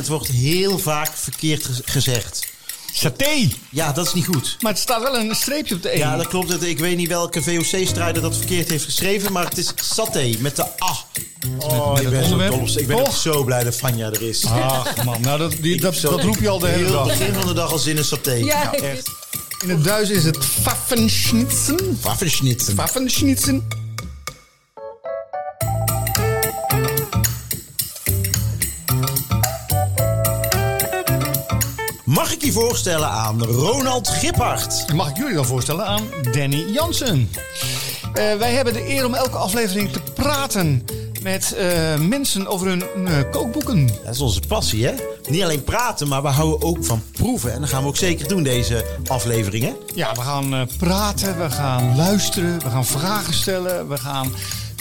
[0.00, 2.48] het wordt heel vaak verkeerd ge- gezegd.
[2.92, 3.48] Saté.
[3.70, 4.56] Ja, dat is niet goed.
[4.60, 5.98] Maar het staat wel een streepje op de E.
[5.98, 6.48] Ja, dat klopt.
[6.48, 10.56] Het- Ik weet niet welke VOC-strijder dat verkeerd heeft geschreven, maar het is saté met
[10.56, 10.96] de A.
[11.58, 14.44] Oh, ik ben, zo dol op- ik ben zo blij dat Vanja er is.
[14.44, 17.06] Ach man, nou dat, die, dat, Zo- dat roep je al de hele dag.
[17.06, 18.32] begin van de dag al zin in saté.
[18.32, 19.08] Ja, ik- echt.
[19.62, 21.98] In het Duits is het Pfaffenschnitzen.
[22.02, 22.74] Waffenschnitsen.
[22.74, 23.68] Pfaffenschnitzen.
[32.52, 34.92] Voorstellen aan Ronald Giphart?
[34.94, 37.30] Mag ik jullie dan voorstellen aan Danny Jansen.
[38.12, 40.84] Eh, wij hebben de eer om elke aflevering te praten
[41.22, 43.86] met eh, mensen over hun eh, kookboeken.
[44.04, 44.94] Dat is onze passie, hè?
[45.28, 47.52] Niet alleen praten, maar we houden ook van proeven.
[47.52, 49.76] En dat gaan we ook zeker doen, deze afleveringen.
[49.94, 54.32] Ja, we gaan praten, we gaan luisteren, we gaan vragen stellen, we gaan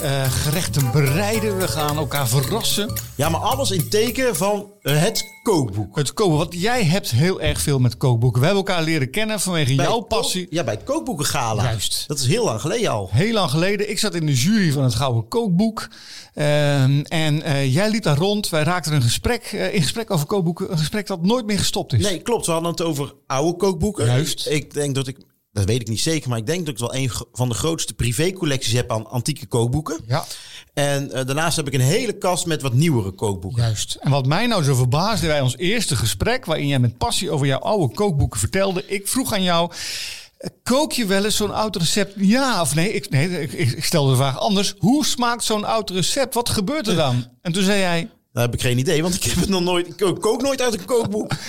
[0.02, 2.94] eh, gerechten bereiden, we gaan elkaar verrassen.
[3.16, 5.96] Ja, maar alles in teken van het kookboek.
[5.96, 8.42] Het koken, want jij hebt heel erg veel met kookboeken.
[8.42, 10.48] We hebben elkaar leren kennen vanwege Bij jouw passie.
[10.50, 11.64] Ja, bij het kookboekengala.
[11.64, 12.04] Juist.
[12.08, 13.10] Dat is heel lang geleden al.
[13.12, 13.90] Heel lang geleden.
[13.90, 15.88] Ik zat in de jury van het Gouden Kookboek.
[16.34, 18.50] Ehm, en eh, jij liep daar rond.
[18.50, 20.72] Wij raakten een gesprek, eh, in gesprek over kookboeken.
[20.72, 22.02] Een gesprek dat nooit meer gestopt is.
[22.02, 22.46] Nee, klopt.
[22.46, 24.06] We hadden het over oude kookboeken.
[24.06, 24.48] Juist.
[24.48, 25.18] Ik denk dat ik,
[25.60, 27.94] dat weet ik niet zeker, maar ik denk dat ik wel een van de grootste
[27.94, 30.00] privécollecties heb aan antieke kookboeken.
[30.08, 30.26] Ja,
[30.74, 33.64] En eh, daarnaast heb ik een hele kast met wat nieuwere kookboeken.
[33.64, 33.98] juist.
[34.00, 36.46] En wat mij nou zo verbaasde bij ons eerste gesprek...
[36.46, 38.84] waarin jij met passie over jouw oude kookboeken vertelde...
[38.88, 39.72] ik vroeg aan jou...
[40.38, 42.14] eh, Kook je wel eens zo'n oud recept?
[42.18, 42.94] Ja of nee?
[42.94, 44.74] Ik, nee, ik, ik stelde de vraag anders.
[44.78, 46.34] Hoe smaakt zo'n oud recept?
[46.34, 47.28] Wat gebeurt er dan?
[47.42, 48.10] En toen zei jij...
[48.34, 49.88] Daar heb ik geen idee, want ik heb het nog nooit.
[49.88, 51.32] Ik kook, nooit uit een kookboek.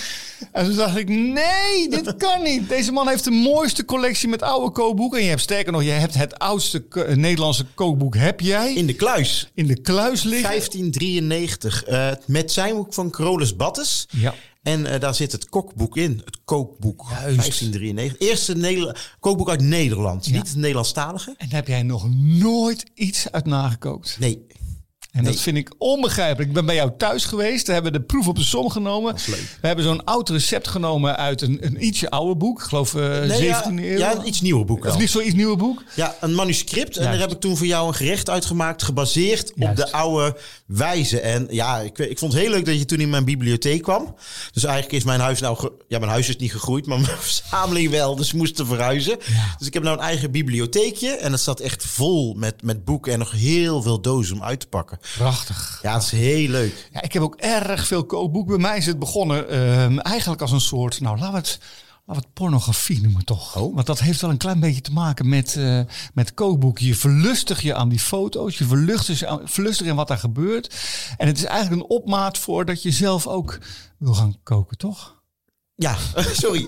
[0.51, 2.69] En toen dacht ik, nee, dit kan niet.
[2.69, 5.17] Deze man heeft de mooiste collectie met oude kookboeken.
[5.17, 8.15] En je hebt sterker nog, je hebt het oudste eh, Nederlandse kookboek.
[8.15, 9.51] Heb jij In de kluis.
[9.53, 10.49] in de kluis liggen?
[10.49, 11.83] 1593.
[11.83, 14.07] eh, met zijn boek van Carolus Battes.
[14.09, 14.33] Ja.
[14.63, 16.21] En eh, daar zit het kokboek in.
[16.25, 16.99] Het kookboek.
[17.09, 17.23] Juist.
[17.25, 18.27] 1593.
[18.29, 20.25] Eerste Neder kookboek uit Nederland.
[20.25, 20.31] Ja.
[20.31, 21.33] Niet het Nederlandstalige.
[21.37, 24.15] En heb jij nog nooit iets uit nagekookt?
[24.19, 24.45] Nee.
[25.11, 26.47] En dat vind ik onbegrijpelijk.
[26.49, 27.67] Ik ben bij jou thuis geweest.
[27.67, 29.15] We hebben de proef op de som genomen.
[29.61, 32.59] We hebben zo'n oud recept genomen uit een, een ietsje ouder boek.
[32.59, 33.97] Ik geloof eh Nee, ja, 17e eeuw.
[33.97, 35.83] Ja, een iets nieuwer boek of niet zoiets nieuwe boek?
[35.95, 36.97] Ja, een manuscript.
[36.97, 38.83] En daar heb ik toen voor jou een gerecht uitgemaakt.
[38.83, 39.79] Gebaseerd Juist.
[39.79, 40.37] op de oude
[40.71, 41.19] wijze.
[41.19, 44.15] En ja, ik, ik vond het heel leuk dat je toen in mijn bibliotheek kwam.
[44.51, 45.69] Dus eigenlijk is mijn huis nou...
[45.87, 48.15] ja, mijn huis is niet gegroeid, maar mijn verzameling wel.
[48.15, 49.17] Dus we moesten verhuizen.
[49.57, 51.09] Dus ik heb nou een eigen bibliotheekje.
[51.09, 53.13] En dat staat echt vol met, met boeken.
[53.13, 54.99] En nog heel veel dozen om uit te pakken.
[55.17, 55.79] Prachtig.
[55.81, 56.89] Ja, dat is heel leuk.
[56.93, 58.53] Ja, ik heb ook erg veel kookboeken.
[58.53, 61.59] Bij mij is het begonnen ehm, eigenlijk als een soort, nou laten we het,
[62.15, 63.55] het pornografie noemen toch.
[63.55, 63.75] Oh.
[63.75, 65.79] Want dat heeft wel een klein beetje te maken met, eh
[66.13, 66.85] met kookboeken.
[66.85, 70.75] Je verlustig je aan die foto's, je verlustig je aan, verlustig in wat daar gebeurt.
[71.17, 73.59] En het is eigenlijk een opmaat voor dat je zelf ook
[73.97, 75.19] wil gaan koken, toch?
[75.75, 75.97] Ja,
[76.33, 76.63] sorry.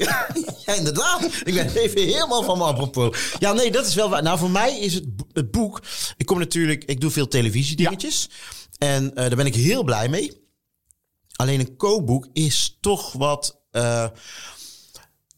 [0.66, 1.24] ja, inderdaad.
[1.44, 3.18] Ik ben even helemaal van me apropos.
[3.40, 4.24] Ja, nee, dat is wel waar.
[4.24, 5.82] Nou, voor mij is het, het boek...
[6.18, 6.84] Ik kom natuurlijk...
[6.84, 8.30] Ik doe veel televisiedingetjes.
[8.78, 10.42] En eh, daar ben ik heel blij mee.
[11.36, 13.62] Alleen een kookboek is toch wat...
[13.72, 14.06] eh,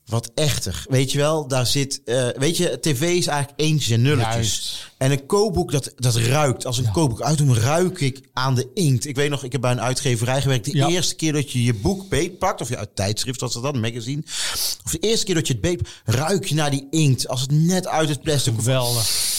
[0.06, 0.86] wat echter.
[0.90, 2.02] Weet je wel, daar zit...
[2.06, 4.34] eh, weet je, tv is eigenlijk eentjes en nulletjes.
[4.36, 4.92] Juist.
[4.98, 6.66] En een kookboek, dat, dat ruikt.
[6.66, 9.06] Als een kookboek uitdoen, ruik ik aan de inkt.
[9.06, 10.66] Ik weet nog, ik heb bij een uitgeverij gewerkt.
[10.66, 10.88] De Ja.
[10.88, 14.22] eerste keer dat je je boek beetpakt, of je uit tijdschrift was dat dan, magazine.
[14.86, 17.28] Of de eerste keer dat je het beet, ruik je naar die inkt.
[17.28, 18.64] Als het net uit het plastic komt.
[18.66, 19.34] Geweldig.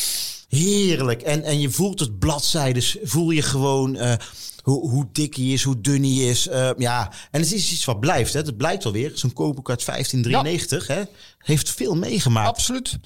[0.48, 1.22] Heerlijk.
[1.22, 4.14] En, en je voelt het bladzijdes, voel je gewoon eh,
[4.66, 6.48] hoe, hoe dik hij is, hoe dun hij is.
[6.48, 8.32] Eh, ja, en het is iets wat blijft.
[8.32, 8.40] Hè.
[8.40, 9.12] Het blijkt wel weer.
[9.14, 11.02] Zo'n kookboek uit 1593 hè,
[11.38, 12.48] heeft veel meegemaakt.
[12.48, 12.98] Absoluut.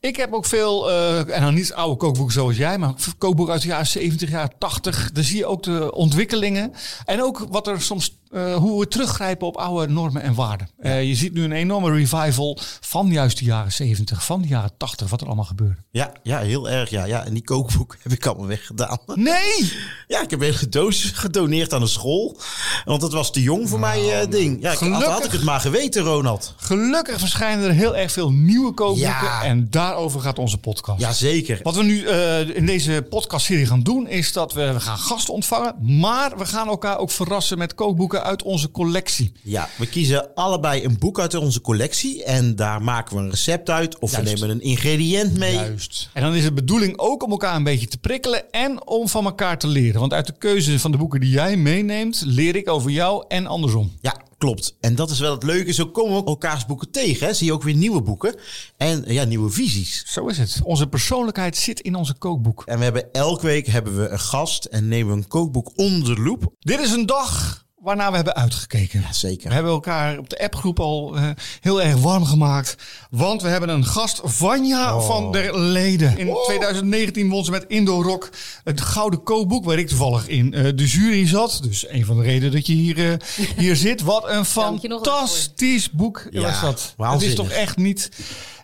[0.00, 3.62] Ik heb ook veel, eh, en dan niet oude kookboeken zoals jij, maar kookboeken uit
[3.62, 5.10] de jaren 70, jaren 80.
[5.12, 6.72] Daar zie je ook de ontwikkelingen.
[7.04, 10.68] En ook wat er soms, eh, hoe we teruggrijpen op oude normen en waarden.
[10.78, 14.70] Eh, je ziet nu een enorme revival van juist de jaren 70, van de jaren
[14.76, 15.76] 80, wat er allemaal gebeurde.
[15.90, 16.90] Ja, ja, heel erg.
[16.90, 17.24] Ja, ja.
[17.24, 18.98] En die kookboek heb ik allemaal weggedaan.
[19.14, 19.72] Nee!
[20.08, 22.40] Ja, ik heb hele doos gedoneerd aan de school.
[22.84, 24.62] Want dat was te jong voor mij eh, ding.
[24.62, 25.08] Ja, ik, had, Gelukkig.
[25.08, 26.54] had ik het maar geweten, Ronald.
[26.56, 29.26] Gelukkig verschijnen er heel erg veel nieuwe kookboeken.
[29.26, 29.42] Ja.
[29.42, 31.00] En daarover gaat onze podcast.
[31.00, 31.60] Jazeker.
[31.62, 32.08] Wat we nu
[32.54, 35.98] in deze podcastserie gaan doen, is dat we, we gaan gasten ontvangen.
[35.98, 39.32] Maar we gaan elkaar ook verrassen met kookboeken uit onze collectie.
[39.42, 42.24] Ja, we kiezen allebei een boek uit onze collectie.
[42.24, 43.98] En daar maken we een recept uit.
[43.98, 44.24] Of Juist.
[44.24, 45.54] we nemen een ingrediënt mee.
[45.54, 46.10] Juist.
[46.12, 49.24] En dan is het bedoeling ook om elkaar een beetje te prikkelen en om van
[49.24, 50.00] elkaar te leren.
[50.00, 53.46] Want uit de keuze van de boeken die jij meeneemt, leer ik over jou en
[53.46, 53.92] andersom.
[54.00, 54.76] Ja, klopt.
[54.80, 55.72] En dat is wel het leuke.
[55.72, 57.26] Zo komen we ook elkaars boeken tegen.
[57.26, 57.34] Hè.
[57.34, 58.34] Zie je ook weer nieuwe boeken.
[58.76, 60.04] En ja, nieuwe visies.
[60.06, 60.60] Zo is het.
[60.62, 62.62] Onze persoonlijkheid zit in onze kookboek.
[62.66, 66.14] En we hebben elke week hebben we een gast en nemen we een kookboek onder
[66.14, 66.54] de loep.
[66.58, 69.00] Dit is een dag waarna we hebben uitgekeken.
[69.00, 69.48] Ja, zeker.
[69.48, 71.28] We hebben elkaar op de appgroep al eh,
[71.60, 72.76] heel erg warm gemaakt.
[73.10, 75.06] Want we hebben een gast, Vanja Oh.
[75.06, 76.18] van der Leden.
[76.18, 78.30] In 2019 won ze met Indo Rock
[78.64, 81.58] het Gouden Kookboek, waar ik toevallig in eh, de jury zat.
[81.62, 83.16] Dus een van de redenen dat je hier, eh,
[83.56, 84.02] hier zit.
[84.02, 86.94] Wat een fantastisch boek Ja, was dat.
[86.96, 88.10] Het is toch echt niet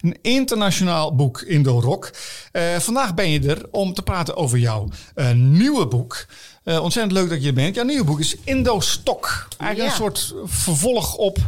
[0.00, 2.10] een internationaal boek, Indo Rock.
[2.52, 6.26] Eh, vandaag ben je er om te praten over jouw eh, nieuwe boek.
[6.64, 7.74] Eh, ontzettend leuk dat je er bent.
[7.74, 9.48] Jouw nieuwe boek is Indo Stok.
[9.58, 9.96] Eigenlijk Ja.
[9.96, 11.38] een soort vervolg op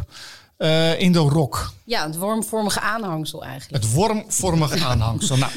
[0.57, 1.71] eh, Indo Rock.
[1.85, 3.83] Ja, het wormvormige aanhangsel eigenlijk.
[3.83, 5.37] Het wormvormige aanhangsel.
[5.37, 5.51] Nou,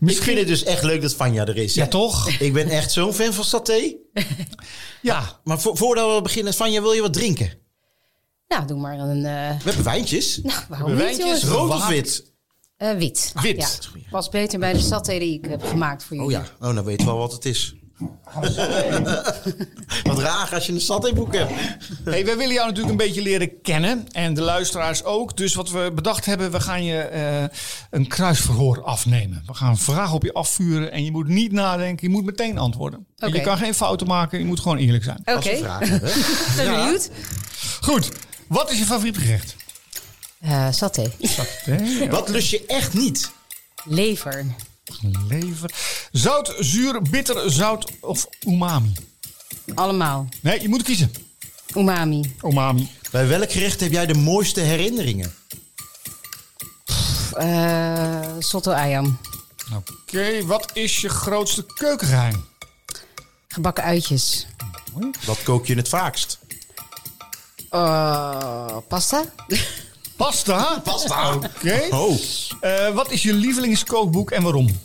[0.00, 1.74] Ik vind het dus echt leuk dat Vanja er is.
[1.74, 1.82] hè?
[1.82, 2.28] Ja, toch?
[2.28, 3.94] Ik ben echt zo'n fan van saté.
[5.02, 7.52] Ja, Maar vo- voordat we beginnen, Vanja, wil je wat drinken?
[8.48, 9.24] Nou, doe maar een...
[9.24, 10.40] eh, We hebben wijntjes.
[10.42, 11.50] nou, waarom Hebben niet, wijntjes?
[11.50, 12.32] Rood of wit?
[12.76, 13.32] Eh, wit.
[13.42, 13.56] Wit.
[13.94, 14.00] Ja.
[14.10, 16.46] Was beter bij de saté die ik heb gemaakt voor Oh jullie.
[16.60, 17.74] ja, oh, dan weet je wel wat het is.
[20.02, 21.52] Wat raar als je een satéboek hebt.
[22.04, 24.06] Hey, wij willen jou natuurlijk een beetje leren kennen.
[24.12, 25.36] En de luisteraars ook.
[25.36, 27.44] Dus wat we bedacht hebben, we gaan je eh,
[27.90, 29.42] een kruisverhoor afnemen.
[29.46, 30.92] We gaan vragen op je afvuren.
[30.92, 33.06] En je moet niet nadenken, je moet meteen antwoorden.
[33.16, 35.18] En Je kan geen fouten maken, je moet gewoon eerlijk zijn.
[35.20, 36.12] Oké, Als we vragen hebben.
[36.56, 36.82] ben Ja.
[36.84, 37.10] benieuwd.
[37.80, 38.10] Goed,
[38.48, 39.56] wat is je favoriet gerecht?
[40.40, 41.10] Eh, saté.
[41.66, 43.30] Nee, Wat lust je echt niet?
[43.84, 44.44] Lever.
[45.28, 45.74] Lever.
[46.12, 48.92] Zout, zuur, bitter, zout of umami?
[49.74, 50.28] Allemaal.
[50.40, 51.12] Nee, je moet kiezen.
[51.76, 52.34] Umami.
[52.44, 52.90] Umami.
[53.10, 55.34] Bij welk gerecht heb jij de mooiste herinneringen?
[57.32, 58.08] Eh
[58.38, 59.18] soto ayam.
[59.76, 62.44] Oké, wat is je grootste keukengeheim?
[63.48, 64.46] Gebakken uitjes.
[65.24, 66.38] Wat kook je het vaakst?
[67.70, 69.24] Eh, pasta.
[70.18, 70.80] Pasta?
[70.84, 71.34] Pasta.
[71.34, 71.86] Oké.
[71.90, 72.16] Oh,
[72.60, 74.80] Eh, wat is je lievelingskookboek en waarom?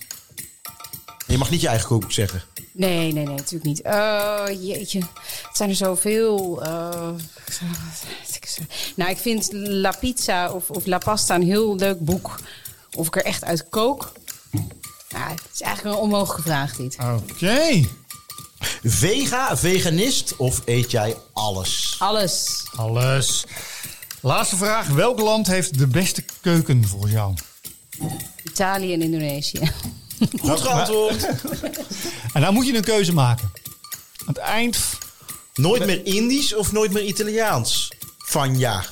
[1.27, 2.43] je mag niet je eigen kookboek zeggen.
[2.71, 3.81] Nee, nee, nee, natuurlijk niet.
[3.81, 4.99] Eh, jeetje,
[5.47, 6.61] het zijn er zoveel.
[6.63, 7.09] eh,
[8.95, 12.39] nou, ik vind La Pizza of, of La Pasta een heel leuk boek.
[12.95, 14.11] Of ik er echt uit kook.
[15.09, 16.97] Nou, het is eigenlijk een onmogelijke vraag dit.
[17.15, 17.87] Oké.
[18.83, 21.95] Vega, veganist of eet jij alles?
[21.99, 22.63] Alles.
[22.75, 23.43] Alles.
[24.23, 24.87] Laatste vraag.
[24.87, 27.33] Welk land heeft de beste keuken volgens jou?
[28.43, 29.59] Italië en Indonesië.
[30.41, 31.27] Goed geantwoord.
[32.33, 33.51] En dan moet je een keuze maken.
[34.19, 34.77] Aan het eind...
[35.55, 37.91] Nooit meer Indisch of nooit meer Italiaans?
[38.17, 38.83] Vanja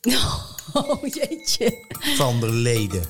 [0.72, 1.84] Oh, jeetje.
[2.16, 3.02] van der Leden.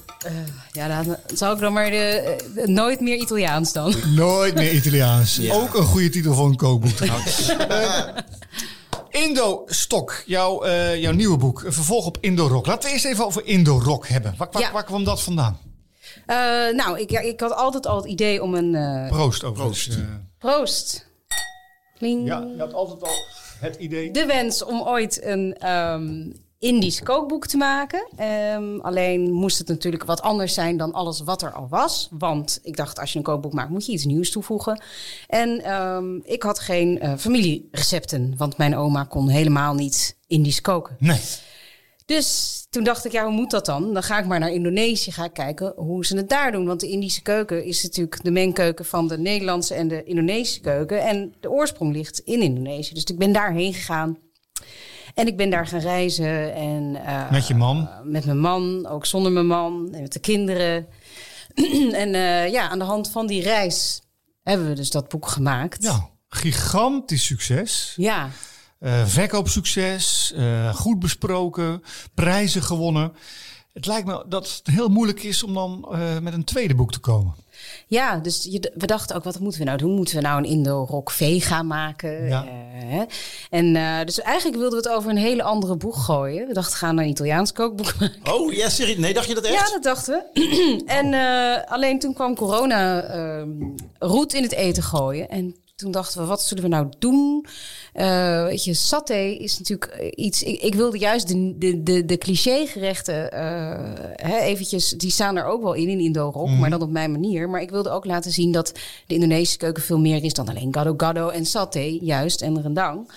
[0.72, 3.94] Ja, dan zou ik dan maar de, de- nooit meer Italiaans dan.
[4.06, 5.36] Nooit meer Italiaans.
[5.36, 5.54] Ja.
[5.54, 7.48] Ook een goede titel voor een kookboek trouwens.
[7.48, 8.00] Eh,
[9.10, 11.62] Indo Stok, jouw, eh, jouw nieuwe boek.
[11.62, 12.66] Een vervolg op Indo Rock.
[12.66, 14.34] Laten we eerst even over Indo Rock hebben.
[14.38, 14.72] Waar, waar, Ja.
[14.72, 15.58] waar kwam dat vandaan?
[16.26, 16.36] Eh,
[16.74, 18.74] nou, ik, ja, ik had altijd al het idee om een...
[18.74, 19.86] eh, Proost overigens.
[19.86, 19.98] Proost.
[20.00, 20.04] Eh,
[20.38, 21.06] proost.
[21.98, 22.26] Kling.
[22.26, 23.14] ja, je had altijd al
[23.60, 24.10] het idee.
[24.10, 28.08] de wens om ooit een ehm Indisch kookboek te maken.
[28.16, 32.08] Ehm, alleen moest het natuurlijk wat anders zijn dan alles wat er al was.
[32.10, 34.82] Want ik dacht, als je een kookboek maakt, moet je iets nieuws toevoegen.
[35.26, 40.96] En ehm, ik had geen eh, familierecepten, want mijn oma kon helemaal niet Indisch koken.
[40.98, 41.20] Nee.
[42.04, 43.92] Dus toen dacht ik, ja, hoe moet dat dan?
[43.92, 46.66] Dan ga ik maar naar Indonesië, ga ik kijken hoe ze het daar doen.
[46.66, 51.06] Want de Indische keuken is natuurlijk de mengkeuken van de Nederlandse en de Indonesische keuken.
[51.06, 52.94] En de oorsprong ligt in Indonesië.
[52.94, 54.18] Dus ik ben daarheen gegaan.
[55.18, 56.54] En ik ben daar gaan reizen.
[56.54, 57.88] En, eh, Met je man?
[58.04, 60.86] met mijn man, ook zonder mijn man en met de kinderen.
[62.02, 64.02] en eh, ja, aan de hand van die reis
[64.42, 65.82] hebben we dus dat boek gemaakt.
[65.82, 67.92] Ja, gigantisch succes.
[67.96, 68.28] Ja,
[68.78, 70.34] Eh, verkoopsucces,
[70.74, 71.82] goed besproken,
[72.14, 73.12] prijzen gewonnen.
[73.72, 75.86] Het lijkt me dat het heel moeilijk is om dan
[76.22, 77.34] met een tweede boek te komen.
[77.86, 79.94] Ja, dus je, we dachten ook, wat moeten we nou doen?
[79.94, 82.26] Moeten we nou een Indo-rock vega maken?
[82.28, 82.44] Ja.
[82.44, 82.50] Eh,
[82.88, 83.04] hè?
[83.50, 86.46] en eh, dus eigenlijk wilden we het over een hele andere boeg gooien.
[86.46, 88.32] We dachten, gaan een Italiaans kookboek maken.
[88.32, 88.96] Oh, ja, serieus?
[88.98, 89.54] Nee, dacht je dat echt?
[89.54, 90.82] Ja, dat dachten we.
[90.86, 93.48] en eh, alleen toen kwam corona ehm
[93.98, 95.28] roet in het eten gooien.
[95.28, 97.46] En toen dachten we, wat zullen we nou doen?
[97.92, 100.42] Eh, weet je, saté is natuurlijk eh, iets...
[100.42, 103.32] Ik, ik wilde juist de, de, de, de cliché-gerechten...
[103.32, 106.48] eh, hè, eventjes, die staan er ook wel in, in Indo-rock.
[106.48, 107.48] Maar dan op mijn manier.
[107.48, 108.72] Maar ik wilde ook laten zien dat
[109.06, 109.82] de Indonesische keuken...
[109.82, 112.42] veel meer is dan alleen gado-gado en saté, juist.
[112.42, 113.12] En rendang.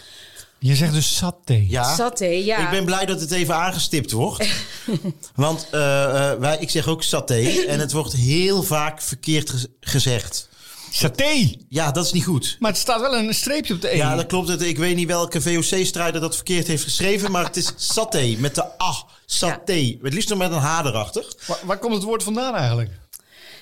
[0.59, 1.65] Je zegt dus saté.
[1.67, 1.95] Ja.
[1.95, 2.63] Saté, ja.
[2.63, 4.47] Ik ben blij dat het even aangestipt wordt.
[5.35, 5.67] Want
[6.39, 7.49] wij, ik zeg ook saté.
[7.67, 10.49] En het wordt heel vaak verkeerd gez- gezegd.
[10.93, 11.55] Saté!
[11.69, 12.57] Ja, dat is niet goed.
[12.60, 13.98] Maar het staat wel een streepje op de E.
[13.98, 14.62] Ja, dat klopt.
[14.62, 17.31] Ik weet niet welke VOC-strijder dat verkeerd heeft geschreven.
[17.31, 18.36] Maar het is saté.
[18.38, 19.98] Met de ah, saté.
[20.01, 21.25] Het liefst nog met een H erachter.
[21.48, 22.89] waar, waar komt het woord vandaan eigenlijk?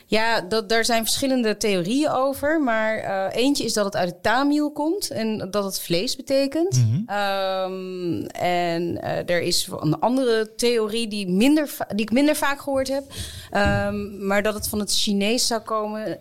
[0.05, 2.62] Ja, dat, daar zijn verschillende theorieën over.
[2.62, 6.83] Maar eh, eentje is dat het uit het Tamil komt en dat het vlees betekent.
[7.05, 12.62] Ehm, en eh, er is een andere theorie die, minder va- die ik minder vaak
[12.62, 13.03] gehoord heb.
[13.51, 16.19] Ehm, maar dat het van het Chinees zou komen.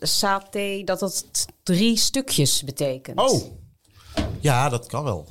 [0.00, 3.18] Saté, dat het drie stukjes betekent.
[3.18, 3.42] Oh,
[4.40, 5.28] ja, dat kan wel.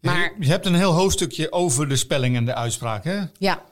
[0.00, 3.20] Maar Je hebt een heel hoofdstukje over de spelling en de uitspraak, hè?
[3.38, 3.62] ja,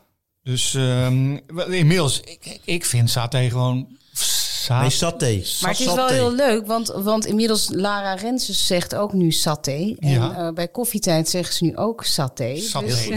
[0.42, 1.36] Dus ehm,
[1.70, 3.96] inmiddels, ik, ik vind saté gewoon...
[4.12, 5.42] Sa Nee, saté.
[5.60, 9.94] Maar het is wel heel leuk, want, want inmiddels Lara Renses zegt ook nu saté.
[9.98, 10.34] En Ja.
[10.46, 12.56] eh, bij koffietijd zeggen ze nu ook saté.
[12.56, 12.86] Saté.
[12.86, 13.08] Dus,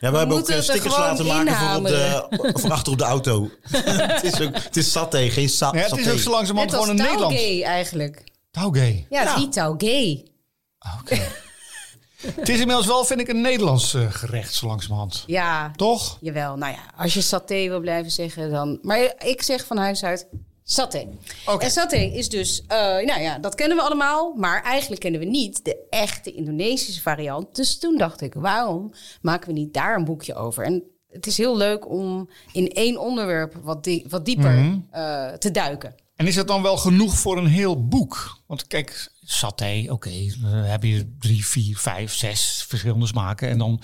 [0.00, 2.26] Ja, we, hebben ook moeten eh, er stickers laten maken voor, op de,
[2.60, 3.50] voor achter op de auto.
[3.70, 6.12] het, is ook, het is saté, geen sa Ja, het is saté.
[6.12, 7.36] ook zo langzamerhand gewoon een Nederlands...
[7.36, 8.24] taugé eigenlijk.
[8.50, 9.04] Taugé.
[9.08, 9.34] Ja, het Ja.
[9.34, 10.22] is niet taugé.
[11.00, 11.18] Oké.
[12.40, 15.24] het is inmiddels wel, vind ik, een Nederlands eh, gerecht, zo langzamerhand.
[15.26, 16.18] Ja, Toch?
[16.20, 16.56] jawel.
[16.56, 18.78] Nou ja, als je saté wil blijven zeggen, dan...
[18.82, 20.26] Maar ik zeg van huis uit
[20.68, 21.06] saté.
[21.46, 21.64] Oké.
[21.64, 22.62] En saté is dus...
[22.66, 24.34] eh, nou ja, dat kennen we allemaal.
[24.34, 27.54] Maar eigenlijk kennen we niet de echte Indonesische variant.
[27.56, 30.64] Dus toen dacht ik, waarom maken we niet daar een boekje over?
[30.64, 34.78] En het is heel leuk om in één onderwerp wat, die, wat dieper Mhm.
[34.90, 35.94] eh, te duiken.
[36.16, 38.38] En is dat dan wel genoeg voor een heel boek?
[38.46, 43.48] Want kijk, saté, oké, dan heb je drie, vier, vijf, zes verschillende smaken.
[43.48, 43.80] En dan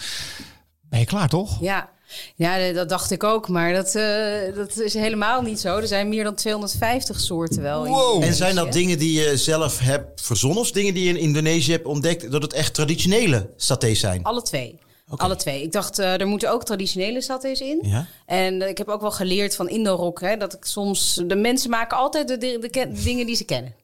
[0.83, 1.61] ben je klaar, toch?
[1.61, 1.91] Ja.
[2.37, 5.77] Ja, dat dacht ik ook, maar dat, eh, dat is helemaal niet zo.
[5.77, 7.87] Er zijn meer dan 250 soorten wel.
[7.87, 8.23] Wow.
[8.23, 11.71] En zijn dat dingen die je zelf hebt verzonnen of dingen die je in Indonesië
[11.73, 14.23] hebt ontdekt dat het echt traditionele satés zijn?
[14.23, 14.79] Alle twee.
[15.17, 15.63] Alle twee.
[15.63, 17.79] Ik dacht, eh, er moeten ook traditionele satés in.
[17.83, 18.07] Ja.
[18.27, 21.21] En ik heb ook wel geleerd van Indo-rock, hè, dat ik soms...
[21.27, 23.75] De mensen maken altijd de, de, de ken- de dingen die ze kennen.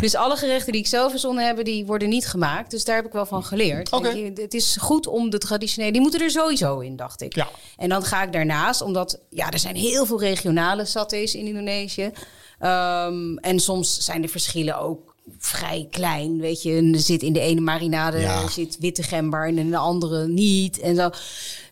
[0.00, 2.70] Dus alle gerechten die ik zelf verzonnen heb, die worden niet gemaakt.
[2.70, 3.88] Dus daar heb ik wel van geleerd.
[3.90, 5.92] Je, Het is goed om de traditionele...
[5.92, 7.34] Die moeten er sowieso in, dacht ik.
[7.34, 7.48] Ja.
[7.76, 12.10] En dan ga ik daarnaast, omdat ja, er zijn heel veel regionale satés in Indonesië.
[12.58, 16.40] Ehm, en soms zijn de verschillen ook vrij klein.
[16.40, 18.48] Weet je, En er zit in de ene marinade Ja.
[18.48, 20.78] zit witte gember en in de andere niet.
[20.80, 21.10] En zo.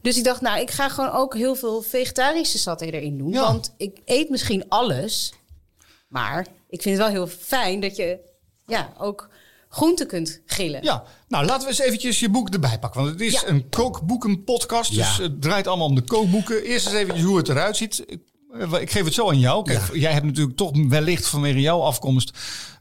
[0.02, 3.30] Dus ik dacht, nou, ik ga gewoon ook heel veel vegetarische saté erin doen.
[3.32, 3.42] Ja.
[3.42, 5.32] Want ik eet misschien alles.
[6.08, 8.19] Maar ik vind het wel heel fijn dat je
[8.66, 9.28] ja, ook
[9.69, 10.83] groenten kunt grillen.
[10.83, 13.00] Ja, nou laten we eens eventjes je boek erbij pakken.
[13.00, 13.47] Want het is Ja.
[13.49, 14.95] een kookboekenpodcast.
[14.95, 15.23] Dus Ja.
[15.23, 16.62] het draait allemaal om de kookboeken.
[16.62, 18.04] Eerst eens eventjes hoe het eruit ziet.
[18.61, 19.64] Ik, eh, ik geef het zo aan jou.
[19.64, 22.30] Kijk, jij hebt natuurlijk toch wellicht vanwege jouw afkomst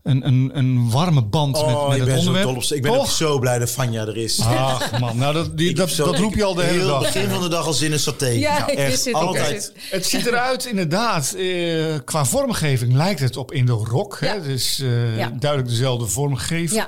[0.03, 2.47] een, een, een warme band met, Oh, met ik het ben zo onderwerp.
[2.55, 2.71] dol op.
[2.77, 4.39] Ik ben ook zo blij dat Vanja er is.
[4.41, 6.99] Ach man, nou dat, die, dat, heb zo- dat roep je al de hele dag.
[7.01, 8.27] begin van de dag al zin in saté.
[8.27, 9.05] Ja, ik echt.
[9.05, 9.51] het, altijd.
[9.53, 9.73] het.
[9.89, 14.17] Het ziet eruit inderdaad, eh, qua vormgeving lijkt het op Indo-rock.
[14.19, 14.27] hè?
[14.27, 14.33] Ja.
[14.33, 15.31] Het is eh, Ja.
[15.39, 16.85] duidelijk dezelfde vormgeving.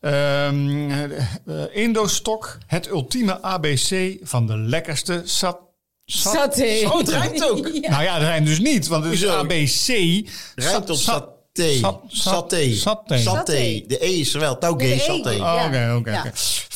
[0.00, 0.50] Ja.
[1.72, 5.58] Indo-stok, het ultieme ABC van de lekkerste sat.
[6.04, 6.78] Sat- Saté.
[6.82, 7.68] sat- Oh, het ruimt ook.
[7.82, 7.90] Ja.
[7.90, 9.26] Nou ja, dat rijmt dus niet, want het is?
[9.26, 9.86] ABC.
[10.54, 11.78] Rijmt op Sat- saté.
[11.78, 12.74] sat- sat- Saté.
[12.74, 13.18] saté.
[13.18, 13.82] Saté.
[13.86, 14.58] De E is er wel.
[14.58, 14.98] De E.
[14.98, 15.30] saté.
[15.36, 15.64] Oh.
[15.66, 16.32] Oké, oké.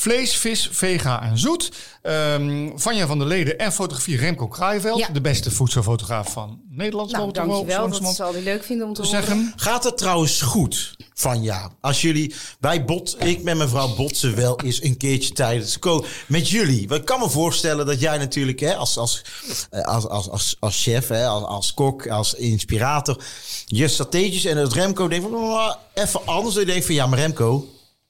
[0.09, 1.73] Vlees, vis, vega en zoet.
[2.03, 4.99] Ehm Vanja van der Leden en fotografie Remco Kraaiveld.
[4.99, 5.09] Ja.
[5.09, 7.11] De beste voedselfotograaf van Nederland.
[7.11, 7.89] Nou, dankjewel.
[7.89, 9.19] Dat zal hij leuk vinden om te horen.
[9.19, 9.53] zeggen.
[9.57, 11.71] Gaat het trouwens goed, Vanja?
[11.81, 15.79] Als jullie, wij bot, ik met mevrouw botsen wel eens een keertje tijdens
[16.27, 16.95] met jullie.
[16.95, 19.25] Ik kan me voorstellen dat jij natuurlijk hè, als, als,
[19.71, 23.23] eh, als, als, als, als chef, hè, als, als kok, als inspirator,
[23.67, 26.55] je strategisch en het Remco denkt van oh, even anders.
[26.55, 27.69] Je denkt van ja, maar Remco,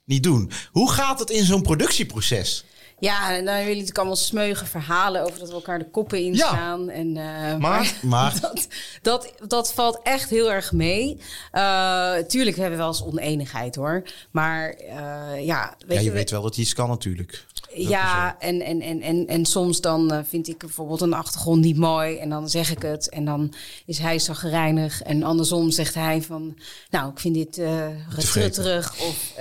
[0.08, 0.50] niet doen.
[0.72, 2.64] Hoe gaat het in zo'n productieproces?
[3.00, 6.18] Ja, en dan willen jullie natuurlijk allemaal smeugen verhalen over dat we elkaar de koppen
[6.18, 6.90] inslaan.
[6.90, 8.68] En, eh, maar Maar dat,
[9.02, 11.20] dat, dat valt echt heel erg mee.
[11.52, 14.02] Eh, tuurlijk hebben we wel eens oneenigheid hoor.
[14.30, 17.46] Maar eh, ja, weet ja, je je, weet wel dat iets kan natuurlijk.
[17.74, 22.16] ja, en, en, en, en, en soms dan vind ik bijvoorbeeld een achtergrond niet mooi.
[22.16, 23.08] En dan zeg ik het.
[23.08, 23.54] En dan
[23.86, 25.02] is hij zagrijnig.
[25.02, 26.58] En andersom zegt hij van...
[26.90, 27.86] Nou, ik vind dit eh
[28.50, 28.92] terug.
[29.00, 29.32] Of,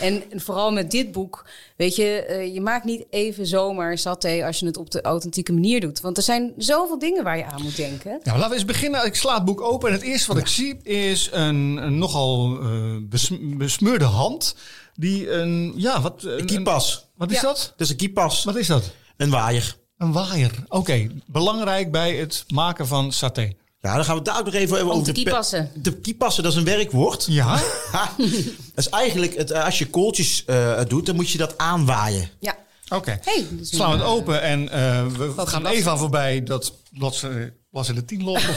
[0.00, 1.44] en, en vooral met dit boek...
[1.76, 5.80] Weet je, je maakt niet even zomaar saté als je het op de authentieke manier
[5.80, 6.00] doet.
[6.00, 8.20] Want er zijn zoveel dingen waar je aan moet denken.
[8.22, 9.04] Nou, laten we eens beginnen.
[9.06, 12.58] Ik sla het boek open en het eerste wat ik zie is een, een nogal
[12.60, 12.68] eh,
[13.02, 14.56] bes- besmeurde hand.
[14.94, 16.22] Die een, ja, wat...
[16.22, 17.06] Een, Een kipas.
[17.16, 17.42] Wat is Ja.
[17.42, 17.72] dat?
[17.76, 18.44] Dat is een kipas.
[18.44, 18.90] Wat is dat?
[19.16, 19.76] Een waaier.
[19.98, 20.50] Een waaier.
[20.68, 23.52] Oké, belangrijk bij het maken van saté.
[23.80, 25.70] Ja, dan gaan we het daar ook nog even over Om te kiepassen.
[25.74, 27.26] De kiepassen, dat is een werkwoord.
[27.28, 27.60] Ja?
[28.74, 32.28] Dat is eigenlijk, het, eh, als je kooltjes eh, doet, dan moet je dat aanwaaien.
[32.40, 32.56] Ja.
[32.88, 33.18] Oké.
[33.22, 36.72] Hey, Slaan we het open en eh, we Wat gaan was even aan voorbij dat
[36.90, 38.54] bladzijde bladzijde 10 lopen.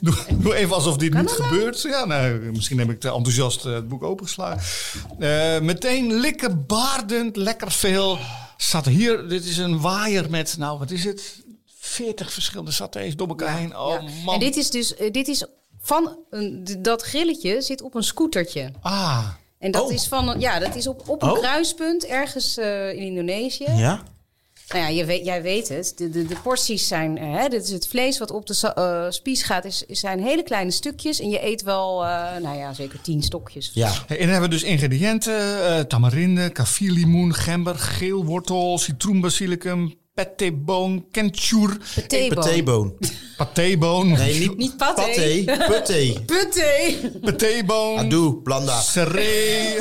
[0.00, 1.82] doe, doe even alsof dit niet gebeurt.
[1.82, 4.62] Ja, nou, misschien heb ik te enthousiast eh, het boek opengeslagen.
[5.18, 8.18] Eh, meteen likken, baardend, lekker veel.
[8.56, 11.40] Staat hier, dit is een waaier met, nou wat is het?
[11.78, 13.76] 40 verschillende satés door elkaar heen.
[13.76, 14.08] Oh Ja.
[14.24, 14.34] man.
[14.34, 15.46] En dit is dus, eh, dit is
[15.80, 18.72] van een, dat grilletje zit op een scootertje.
[18.80, 19.26] Ah,
[19.62, 19.92] En dat Oh.
[19.92, 21.38] is van, ja, dat is op, op een Oh.
[21.38, 23.70] kruispunt ergens eh, in Indonesië.
[23.76, 24.02] Ja?
[24.68, 25.92] Nou ja, je weet, jij weet het.
[25.96, 29.06] De, de, de porties zijn, eh, hè, dit is het vlees wat op de eh,
[29.08, 31.20] spies gaat, is, zijn hele kleine stukjes.
[31.20, 33.70] En je eet wel, eh, nou ja, zeker tien stokjes.
[33.74, 33.92] Ja.
[34.08, 35.64] En dan hebben we dus ingrediënten.
[35.66, 42.34] eh tamarinde, kaffirlimoen, gember, geelwortel, citroenbasilicum, pateboon, kenchur, Patéboon.
[42.44, 42.96] Patéboon.
[43.36, 45.44] patéboon, Nee, niet, Niet paté.
[45.44, 46.12] paté.
[46.26, 46.94] Paté.
[47.20, 48.80] patéboon, Adoe, blanda.
[48.80, 49.74] seree,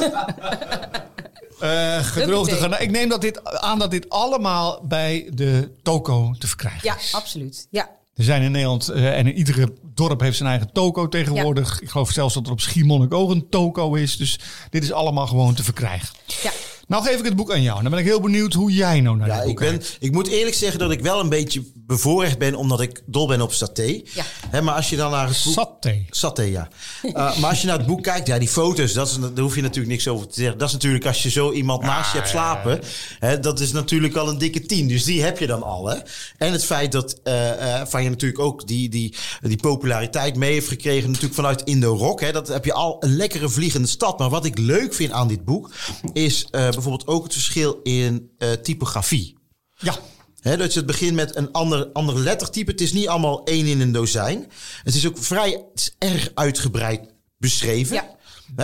[1.59, 2.81] eh, gedroogde garnalen.
[2.81, 7.13] Ik neem dat dit, aan dat dit allemaal bij de toko te verkrijgen Ja, is.
[7.13, 7.67] absoluut.
[7.71, 7.89] Ja.
[8.15, 11.81] Er zijn in Nederland eh, en in iedere dorp heeft zijn eigen toko tegenwoordig.
[11.81, 14.17] Ik geloof zelfs dat er op Schiermonnikoog een toko is.
[14.17, 16.09] Dus dit is allemaal gewoon te verkrijgen.
[16.43, 16.51] ja.
[16.91, 17.81] Nou geef ik het boek aan jou.
[17.81, 19.97] Dan ben ik heel benieuwd hoe jij nou naar Ja, dit ik, boek ben, kijkt.
[19.99, 23.41] ik moet eerlijk zeggen dat ik wel een beetje bevoorrecht ben, omdat ik dol ben
[23.41, 24.01] op saté.
[24.13, 24.23] Ja.
[24.49, 25.53] Hè, maar als je dan naar het boek...
[25.53, 26.05] Saté.
[26.09, 26.67] Saté, ja.
[27.03, 29.55] Uh, maar als je naar het boek kijkt, ja, die foto's, dat is, daar hoef
[29.55, 30.57] je natuurlijk niks over te zeggen.
[30.57, 32.79] Dat is natuurlijk als je zo iemand naast je hebt slapen,
[33.19, 34.87] hè, dat is natuurlijk al een dikke tien.
[34.87, 35.89] Dus die heb je dan al.
[35.89, 35.97] Hè.
[36.37, 40.53] En het feit dat eh, eh, van je natuurlijk ook die, die, die populariteit mee
[40.53, 42.21] heeft gekregen, natuurlijk vanuit Indo-Rock.
[42.21, 44.19] Hè, dat heb je al een lekkere vliegende stad.
[44.19, 45.71] Maar wat ik leuk vind aan dit boek,
[46.13, 49.37] is eh, bijvoorbeeld ook het verschil in eh, typografie.
[49.77, 49.95] Ja.
[50.41, 52.71] Hè, dat je het begint met een ander, ander lettertype.
[52.71, 54.47] Het is niet allemaal één in een dozijn.
[54.83, 57.01] Het is ook vrij, het is erg uitgebreid
[57.37, 57.95] beschreven.
[57.95, 58.19] Ja.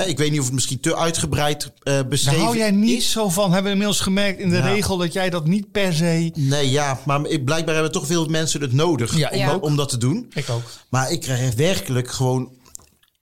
[0.06, 3.12] Ik weet niet of het misschien te uitgebreid eh beschreven hou jij niet is.
[3.12, 3.44] zo van.
[3.44, 4.74] Hebben we inmiddels gemerkt in de Ja.
[4.74, 6.32] regel dat jij dat niet per se...
[6.36, 9.90] Nee, ja, maar ik- blijkbaar hebben toch veel mensen het nodig Ja, om, om dat
[9.90, 10.32] te doen.
[10.34, 10.62] Ik ook.
[10.90, 12.52] Maar ik krijg werkelijk gewoon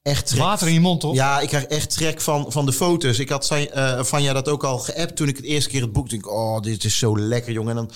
[0.05, 0.39] echt trek.
[0.39, 1.15] Water in je mond, toch?
[1.15, 3.19] Ja, ik krijg echt trek van, van de foto's.
[3.19, 5.81] Ik had zijn, eh, van jou dat ook al geappt toen ik het eerste keer
[5.81, 6.31] het boek denk.
[6.31, 7.69] Oh, dit is zo lekker, jongen.
[7.69, 7.91] En dan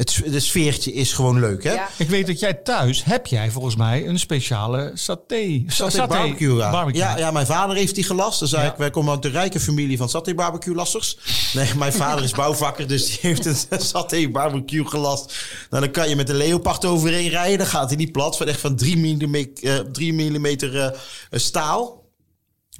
[0.00, 1.72] het, de sfeertje is gewoon leuk, hè?
[1.72, 1.88] Ja.
[1.96, 5.62] Ik weet dat jij thuis, heb jij volgens mij een speciale saté.
[5.66, 6.70] sa- Saté barbecue, ja.
[6.70, 7.00] barbecue.
[7.00, 8.38] Ja, ja, mijn vader heeft die gelast.
[8.40, 8.82] Dus eigenlijk, Ja.
[8.82, 11.18] wij komen uit de rijke familie van saté barbecue lasters.
[11.54, 15.34] Nee, mijn vader is bouwvakker, dus die heeft een saté barbecue gelast.
[15.70, 17.58] Nou, dan kan je met een leopard overheen rijden.
[17.58, 18.36] Dan gaat hij niet plat.
[18.36, 20.86] Van echt van 3 mm, eh, 3 mm eh,
[21.30, 21.99] staal.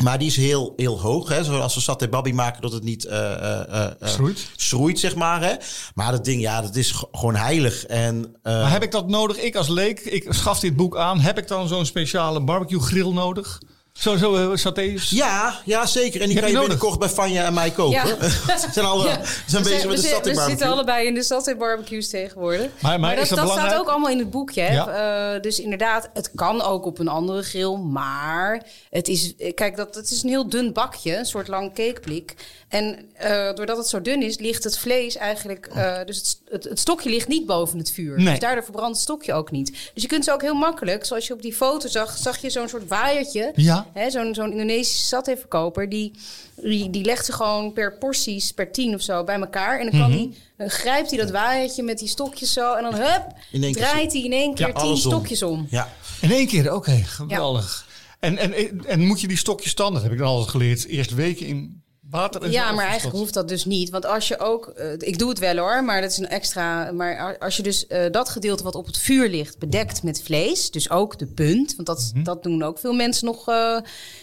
[0.02, 1.28] Maar die is heel, heel hoog.
[1.28, 1.44] Hè?
[1.44, 4.50] Zoals we saté babi maken, dat het niet eh, eh, Schroeit.
[4.56, 5.42] schroeit, zeg maar.
[5.42, 5.54] Hè?
[5.94, 7.86] Maar dat ding, ja, dat is gewoon heilig.
[7.86, 9.36] En, Maar heb ik dat nodig?
[9.36, 11.20] Ik als leek, ik schaf dit boek aan.
[11.20, 13.60] Heb ik dan zo'n speciale barbecue grill nodig?
[14.00, 15.10] Zo, zo uh, saté's?
[15.10, 16.20] Ja, ja, zeker.
[16.20, 17.90] En die heb kan je je binnenkort bij Fanja en mij kopen.
[17.92, 18.06] Ja.
[18.58, 19.24] Ze zijn, al, Ja.
[19.24, 22.08] ze zijn We bezig zijn- met de zitten- we zitten allebei in de saté barbecues
[22.08, 22.70] tegenwoordig.
[22.80, 24.60] Maar- maar dat, is dat dat staat ook allemaal in het boekje.
[24.60, 24.72] Hè?
[24.74, 25.34] Ja.
[25.34, 27.76] Eh, dus inderdaad, het kan ook op een andere grill.
[27.76, 31.74] Maar het is, eh, kijk, dat, het is een heel dun bakje, een soort lang
[31.74, 32.34] cakeblik.
[32.70, 35.66] En eh, doordat het zo dun is, ligt het vlees eigenlijk...
[35.66, 38.16] eh, dus het, het, het stokje ligt niet boven het vuur.
[38.16, 38.26] Nee.
[38.26, 39.90] Dus daardoor verbrandt het stokje ook niet.
[39.94, 42.16] Dus je kunt ze ook heel makkelijk, zoals je op die foto zag...
[42.16, 43.52] zag je zo'n soort waaiertje.
[43.54, 43.87] Ja.
[44.09, 46.12] Zo'n, zo'n Indonesische satéverkoper, die,
[46.56, 49.78] die, die legt ze gewoon per porties, per tien of zo, bij elkaar.
[49.80, 52.74] En dan, kan die, dan grijpt hij dat waaiertje met die stokjes zo.
[52.74, 53.24] En dan hup,
[53.72, 54.96] draait hij in één keer Ja, tien om.
[54.96, 55.66] stokjes om.
[55.70, 55.92] Ja.
[56.20, 57.88] In één keer, oké, geweldig.
[58.20, 61.46] En, en, en moet je die stokjes dat heb ik dan altijd geleerd, eerst weken
[61.46, 63.90] in water en zo, Ja, maar eigenlijk dat- hoeft dat dus niet.
[63.90, 66.92] Want als je ook, eh, ik doe het wel hoor, maar dat is een extra.
[66.92, 70.70] Maar als je dus eh, dat gedeelte wat op het vuur ligt bedekt met vlees,
[70.70, 72.25] dus ook de punt, want dat, Mhm.
[72.25, 73.77] dat doen ook veel mensen nog eh,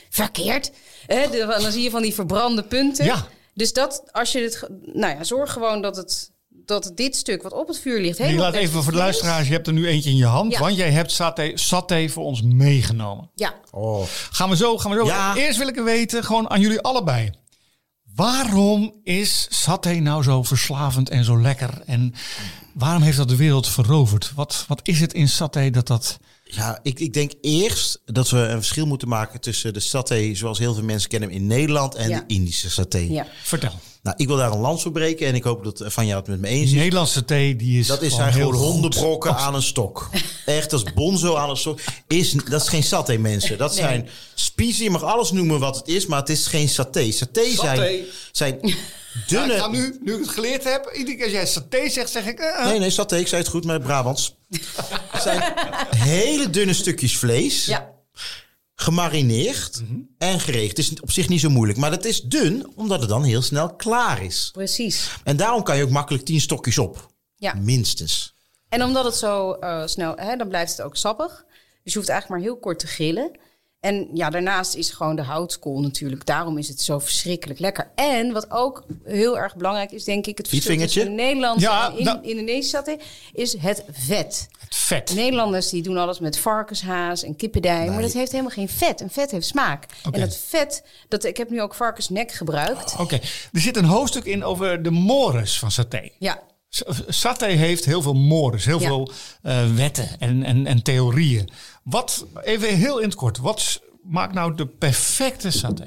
[0.09, 0.71] verkeerd.
[1.05, 3.05] Hè, de- dan zie je van die verbrande punten.
[3.05, 3.27] Ja.
[3.53, 7.41] Dus dat, als je het, ge- nou ja, zorg gewoon dat het, dat dit stuk
[7.41, 8.17] wat op het vuur ligt.
[8.17, 10.25] Je helemaal laat bedekt even voor de luisteraars, je hebt er nu eentje in je
[10.25, 10.59] hand, Ja.
[10.59, 13.29] want jij hebt saté, saté voor ons meegenomen.
[13.35, 14.03] Ja, Oh.
[14.31, 15.05] Gaan we zo, gaan we zo.
[15.05, 15.35] Ja.
[15.35, 17.31] Eerst wil ik weten, gewoon aan jullie allebei.
[18.17, 21.81] Waarom is saté nou zo verslavend en zo lekker?
[21.85, 22.13] En
[22.73, 24.31] waarom heeft dat de wereld veroverd?
[24.35, 26.17] Wat, wat is het in saté dat dat...
[26.43, 30.57] Ja, ik, ik denk eerst dat we een verschil moeten maken tussen de saté zoals
[30.59, 32.17] heel veel mensen kennen hem in Nederland en Ja.
[32.19, 32.97] de Indische saté.
[32.97, 33.27] ja.
[33.43, 33.73] Vertel.
[34.07, 36.27] Nou, ik wil daar een lans voor breken en ik hoop dat Van jou het
[36.27, 36.81] met me eens Die is.
[36.81, 40.09] Nederlandse thee, die is Dat is gewoon zijn hondenbrokken aan een stok.
[40.45, 41.79] Echt, als bonzo aan een stok.
[42.07, 43.57] Is, dat is geen saté, mensen.
[43.57, 43.79] Dat Nee.
[43.79, 44.83] zijn spiezen.
[44.83, 47.11] Je mag alles noemen wat het is, maar het is geen saté.
[47.11, 47.75] Saté, Saté.
[47.75, 48.59] zijn, zijn
[49.27, 49.53] Ja, dunne...
[49.53, 52.25] ik ga nu, nu ik het geleerd heb, iedere keer als jij saté zegt, zeg
[52.25, 52.39] ik...
[52.39, 52.65] eh, eh.
[52.65, 53.17] Nee, nee, saté.
[53.17, 54.35] Ik zei het goed met Brabants.
[55.11, 55.43] Het zijn
[55.95, 57.65] hele dunne stukjes vlees.
[57.65, 57.89] ja.
[58.79, 59.99] Gemarineerd Mhm.
[60.17, 60.69] en gereegd.
[60.69, 61.79] Het is op zich niet zo moeilijk.
[61.79, 64.49] Maar het is dun, omdat het dan heel snel klaar is.
[64.53, 65.09] precies.
[65.23, 67.11] En daarom kan je ook makkelijk tien stokjes op.
[67.35, 67.53] Ja.
[67.53, 68.33] Minstens.
[68.69, 71.45] En omdat het zo eh, snel, hè, dan blijft het ook sappig.
[71.83, 73.31] Dus je hoeft eigenlijk maar heel kort te grillen.
[73.79, 76.25] En ja, daarnaast is gewoon de houtskool natuurlijk.
[76.25, 77.91] Daarom is het zo verschrikkelijk lekker.
[77.95, 81.97] En wat ook heel erg belangrijk is, denk ik, het verschil tussen Nederlandse Ja, en
[81.97, 82.97] in, nou- Indonesische saté,
[83.33, 84.47] is het vet.
[84.59, 85.15] Het vet.
[85.15, 89.01] Nederlanders die doen alles met varkenshaas en kippendij, maar dat heeft helemaal geen vet.
[89.01, 89.85] Een vet heeft smaak.
[90.11, 92.95] En dat vet, dat, ik heb nu ook varkensnek gebruikt.
[92.99, 93.15] Oké,
[93.51, 96.09] er zit een hoofdstuk in over de mores van saté.
[96.19, 96.41] Ja,
[97.07, 98.87] Saté heeft heel veel mores, heel Ja.
[98.87, 101.49] veel eh, wetten en, en, en theorieën.
[101.83, 105.85] Wat, even heel in het kort, wat maakt nou de perfecte saté?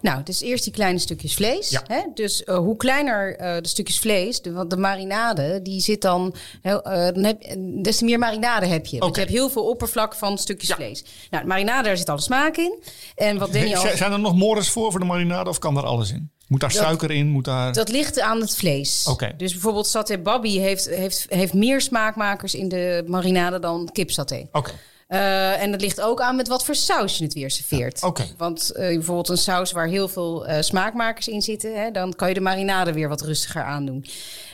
[0.00, 1.70] Nou, dus eerst die kleine stukjes vlees.
[1.70, 1.82] Ja.
[1.86, 2.00] Hè?
[2.14, 6.34] Dus eh, hoe kleiner eh, de stukjes vlees, de, want de marinade, die zit dan,
[6.62, 8.98] heel, dan heb, des te meer marinade heb je.
[8.98, 10.74] Want je hebt heel veel oppervlak van stukjes Ja.
[10.74, 11.04] vlees.
[11.30, 12.82] Nou, de marinade, daar zit alle smaak in.
[13.14, 13.86] En wat Danny al...
[13.96, 16.30] Zijn er nog mores voor voor de marinade of kan daar alles in?
[16.46, 17.26] Moet daar Dat- suiker in?
[17.28, 17.72] Moet daar...
[17.72, 19.06] Dat ligt aan het vlees.
[19.10, 19.32] Oké.
[19.36, 24.48] Dus bijvoorbeeld saté babi heeft, heeft, heeft meer smaakmakers in de marinade dan kipsaté.
[24.52, 24.70] Oké,
[25.06, 28.02] Eh, en dat ligt ook aan met wat voor saus je het weer serveert.
[28.02, 28.24] Oké.
[28.36, 32.28] Want eh, bijvoorbeeld een saus waar heel veel eh, smaakmakers in zitten, hè, dan kan
[32.28, 34.04] je de marinade weer wat rustiger aandoen.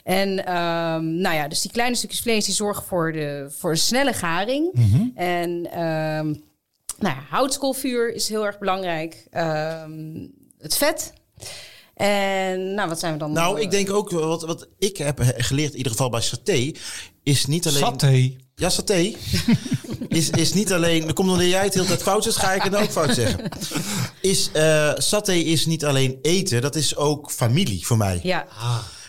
[0.04, 3.76] En ehm, nou ja, dus die kleine stukjes vlees die zorgen voor, de, voor een
[3.76, 4.70] snelle garing.
[4.72, 5.02] Mhm.
[5.14, 6.26] En ehm,
[6.98, 9.26] nou ja, houtskoolvuur is heel erg belangrijk.
[9.30, 10.26] Ehm,
[10.58, 11.12] het vet.
[11.94, 13.32] En nou, wat zijn we dan?
[13.32, 16.72] Nou, ik denk ook, wat, wat ik heb geleerd, in ieder geval bij saté,
[17.22, 17.80] is niet alleen...
[17.80, 18.32] saté.
[18.54, 19.12] Ja, saté.
[20.08, 21.04] is, is niet alleen...
[21.04, 23.14] Dan komt omdat jij het heel tijd fout zegt, ga ik het dan ook fout
[23.14, 23.48] zeggen.
[24.20, 28.20] Is, eh saté is niet alleen eten, dat is ook familie voor mij.
[28.22, 28.46] Ja,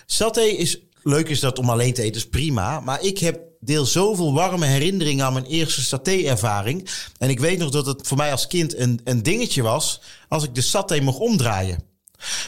[0.05, 0.79] Saté is...
[1.05, 2.79] Leuk is dat om alleen te eten, is prima.
[2.79, 6.89] Maar ik heb deel zoveel warme herinneringen aan mijn eerste saté-ervaring.
[7.17, 10.01] En ik weet nog dat het voor mij als kind een, een dingetje was...
[10.27, 11.92] als ik de saté mocht omdraaien.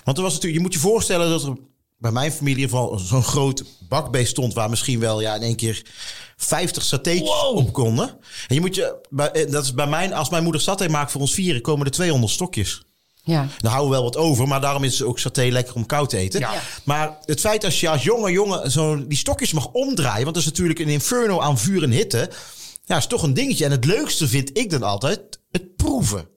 [0.03, 1.53] Want er was natuurlijk, je moet je voorstellen dat er
[1.97, 5.81] bij mijn familie vooral zo'n groot bakbeest stond waar misschien wel ja, in één keer
[6.37, 7.57] 50 satéetjes Wow.
[7.57, 8.09] op konden.
[8.47, 11.21] En je moet je, eh, dat is bij mijn, als mijn moeder saté maakt voor
[11.21, 12.83] ons vieren, komen er 200 stokjes.
[13.23, 13.47] ja.
[13.61, 16.17] Dan houden we wel wat over, maar daarom is ook saté lekker om koud te
[16.17, 16.39] eten.
[16.39, 16.53] Ja.
[16.83, 20.43] Maar het feit als je als jonge jongen zo die stokjes mag omdraaien, want dat
[20.43, 22.29] is natuurlijk een inferno aan vuur en hitte,
[22.85, 23.65] ja, is toch een dingetje.
[23.65, 26.27] En het leukste vind ik dan altijd het proeven.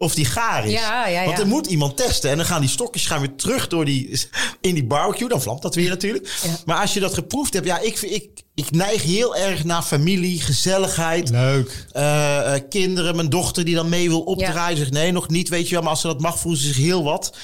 [0.00, 0.72] Of die gaar is.
[0.72, 2.30] Ja, ja, Want er moet iemand testen.
[2.30, 4.20] En dan gaan die stokjes gaan weer terug door die,
[4.60, 5.28] in die barbecue.
[5.28, 6.38] Dan vlamt dat weer natuurlijk.
[6.42, 6.56] Ja.
[6.66, 10.40] Maar als je dat geproefd hebt, ja, ik, ik, ik neig heel erg naar familie,
[10.40, 11.30] gezelligheid.
[11.30, 11.86] Leuk.
[11.92, 14.76] Eh, eh, kinderen, mijn dochter die dan mee wil opdraaien.
[14.78, 15.48] Zegt nee, nog niet.
[15.48, 17.36] Weet je wel, maar als ze dat mag, voelen ze zich heel wat.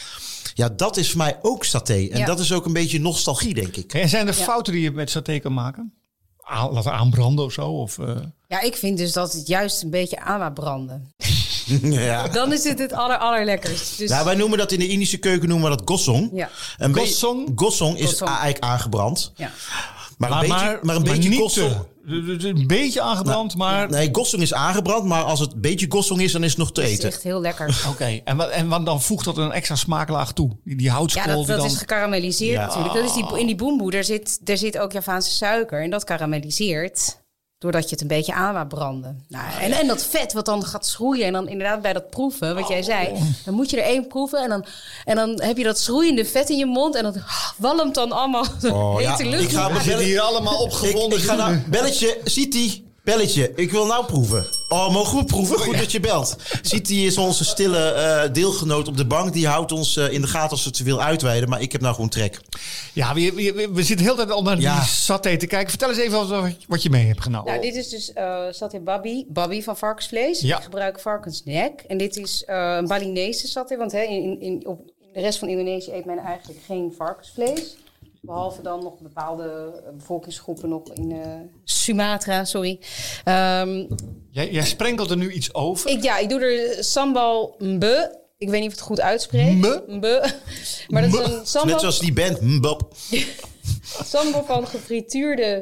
[0.55, 2.09] Ja, dat is voor mij ook saté.
[2.11, 2.27] En Ja.
[2.27, 3.95] dat is ook een beetje nostalgie, denk ik.
[3.95, 4.45] En zijn er Ja.
[4.45, 5.93] fouten die je met saté kan maken?
[6.45, 7.69] Aan, laten aanbranden of zo?
[7.69, 8.17] Of, eh,
[8.49, 11.13] ja, ik vind dus dat het juist een beetje aan laat branden.
[11.81, 12.29] ja.
[12.29, 13.99] Dan is het het aller, allerlekkerst.
[13.99, 16.31] Dus, Nou, wij noemen dat in de Indische keuken noemen we dat gossong.
[16.33, 16.51] Ja.
[16.79, 17.53] Een Gossong?
[17.57, 18.31] Gossong is Gossong.
[18.31, 19.33] eigenlijk aangebrand.
[19.37, 19.51] ja.
[20.19, 21.71] Maar een beetje, maar een beetje niet gossong...
[21.71, 21.93] te.
[22.07, 23.91] Een beetje aangebrand, maar...
[23.91, 26.73] Nee, gossong is aangebrand, maar als het een beetje gossong is, dan is het nog
[26.73, 27.09] te Het is eten.
[27.09, 27.83] echt heel lekker.
[27.93, 30.49] Oké, en, wat, en wat dan voegt dat een extra smaaklaag toe?
[30.65, 31.67] Die, die Ja, houtskool dat, die dat dan...
[31.67, 32.67] is gekarameliseerd Ja.
[32.67, 32.95] natuurlijk.
[32.95, 35.83] Dat is die, in die boemboe, daar zit, daar zit ook Javaanse suiker.
[35.83, 37.23] En dat karamelliseert
[37.65, 39.25] doordat je het een beetje aan laat branden.
[39.29, 41.27] Nou, en, en dat vet wat dan gaat schroeien.
[41.27, 43.09] En dan inderdaad bij dat proeven, wat jij zei.
[43.45, 44.43] Dan moet je er één proeven.
[44.43, 44.65] En dan,
[45.05, 46.95] en dan heb je dat schroeiende vet in je mond.
[46.95, 47.17] En dat
[47.57, 49.11] walmt dan allemaal Oh, ja.
[49.17, 49.43] hete lucht.
[49.43, 51.19] Ik ga We zitten hier allemaal Ik, opgewonden.
[51.19, 53.53] ik ga nou, belletje, City, belletje.
[53.55, 54.47] Ik wil nou proeven.
[54.69, 55.59] Oh, mogen we proeven?
[55.59, 56.37] Goed dat je belt.
[56.63, 59.33] City is onze stille eh, deelgenoot op de bank.
[59.33, 61.49] Die houdt ons eh, in de gaten als ze te veel uitweiden.
[61.49, 62.41] Maar ik heb nou gewoon trek.
[62.93, 64.79] Ja, we, we, zitten heel de tijd al naar Ja.
[64.79, 65.69] die saté te kijken.
[65.71, 66.29] Vertel eens even
[66.67, 67.51] wat, je mee hebt genomen.
[67.51, 69.25] Nou, dit is dus eh saté babi.
[69.29, 70.41] Babi van varkensvlees.
[70.41, 70.57] Ja.
[70.57, 71.85] Ik gebruik varkensnek.
[71.89, 73.77] En dit is eh, een Balinese saté.
[73.77, 74.81] Want hè, in, in, op
[75.13, 77.77] de rest van Indonesië eet men eigenlijk geen varkensvlees.
[78.25, 81.29] Behalve dan nog bepaalde eh, bevolkingsgroepen nog in eh,
[81.65, 82.81] Sumatra, sorry.
[83.25, 83.85] Ehm,
[84.31, 85.91] Jij, jij sprenkelt er nu iets over.
[85.91, 88.23] ik, ja, ik doe er sambal mbe.
[88.39, 89.53] Ik weet niet of het goed uitspreek.
[89.53, 89.85] Mbe?
[89.87, 90.33] Mbe.
[90.89, 92.41] Maar dat is een Net sambal, zoals die band.
[92.41, 92.95] Mbop.
[94.13, 95.61] sambal van gefrituurde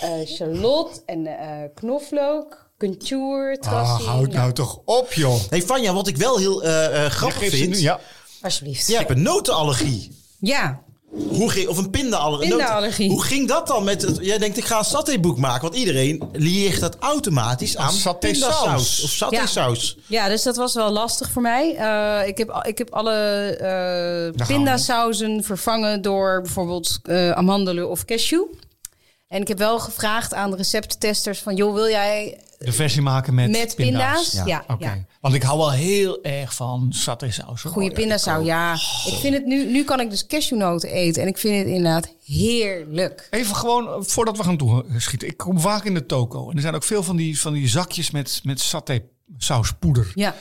[0.00, 4.06] eh shallot en eh knoflook, Ah, trassie.
[4.06, 5.40] houd nou toch op, joh.
[5.48, 7.70] Hey Vanja, wat ik wel heel eh, eh, grappig vind.
[7.70, 8.00] nu, ja.
[8.40, 8.86] Alsjeblieft.
[8.86, 10.16] Jij hebt een notenallergie.
[10.40, 12.48] Ja, Hoe ging, of een pindaallergie.
[12.48, 13.10] Pindaallergie.
[13.10, 13.84] Hoe ging dat dan?
[13.84, 15.62] Met het, jij denkt, ik ga een satéboek maken.
[15.62, 18.20] Want iedereen lieert dat automatisch aan satésaus.
[18.20, 19.02] pindasaus.
[19.02, 19.96] Of satésaus.
[20.06, 21.76] ja, dus dat was wel lastig voor mij.
[21.76, 23.14] Eh, ik, heb, ik heb alle
[23.60, 24.44] eh we.
[24.46, 28.44] pindasauzen vervangen door bijvoorbeeld eh, amandelen of cashew.
[29.28, 31.56] En ik heb wel gevraagd aan de recepttesters van...
[31.56, 34.32] joh, wil jij De versie maken met, met pinda's.
[34.32, 35.04] Ja, Ja.
[35.20, 37.62] Want ik hou wel heel erg van satésaus.
[37.62, 37.72] hoor.
[37.72, 38.72] Goede Oh, pindasaus, ja.
[39.06, 42.14] Ik vind het nu, nu kan ik dus cashewnoten eten en ik vind het inderdaad
[42.24, 43.26] heerlijk.
[43.30, 45.28] Even gewoon, eh, voordat we gaan toeschieten.
[45.28, 46.50] Ik kom vaak in de toko.
[46.50, 49.00] En er zijn ook veel van die, van die zakjes met, met saté
[49.38, 50.12] sauspoeder.
[50.14, 50.34] Ja,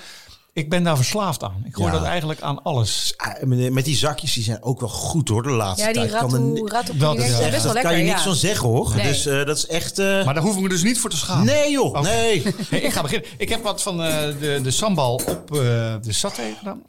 [0.60, 1.62] Ik ben daar verslaafd aan.
[1.66, 1.92] Ik hoor Ja.
[1.92, 3.14] dat eigenlijk aan alles.
[3.18, 6.12] Ah, met die zakjes, die zijn ook wel goed hoor, de laatste ja die tijd.
[6.22, 7.98] Kan er Dat is echt- best Daar wel kan lekker.
[7.98, 8.24] je niks ja.
[8.24, 8.96] van zeggen hoor.
[8.96, 9.08] Nee.
[9.08, 10.00] Dus eh, dat is echt...
[10.00, 11.46] eh, Maar daar hoef ik me dus niet voor te schamen.
[11.46, 12.42] nee joh, nee.
[12.70, 13.30] Hey, ik ga beginnen.
[13.38, 15.58] Ik heb wat van eh, de, de sambal op eh,
[16.02, 16.82] de saté gedaan.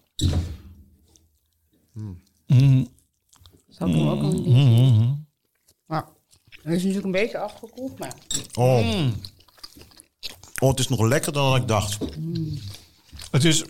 [3.69, 5.19] Zal ik hem ook een beetje...
[5.87, 6.05] Maar
[6.63, 8.15] hij is natuurlijk een beetje afgekoeld, maar...
[8.55, 8.87] Oh.
[10.61, 11.99] oh, het is nog lekkerder dan ik dacht.
[13.31, 13.65] Het is,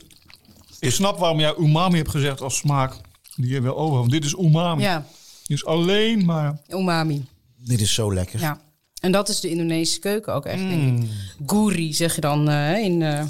[0.78, 2.94] ik snap waarom jij umami hebt gezegd als smaak.
[3.36, 3.98] Die je wil over.
[3.98, 4.82] Want dit is umami.
[4.82, 5.06] Ja,
[5.46, 6.58] Dit is alleen maar...
[6.68, 7.24] umami.
[7.56, 8.40] Dit is zo lekker.
[8.40, 8.60] Ja.
[9.00, 11.08] En dat is de Indonesische keuken ook echt, denk ik.
[11.46, 13.02] Guri zeg je dan eh, in...
[13.02, 13.24] eh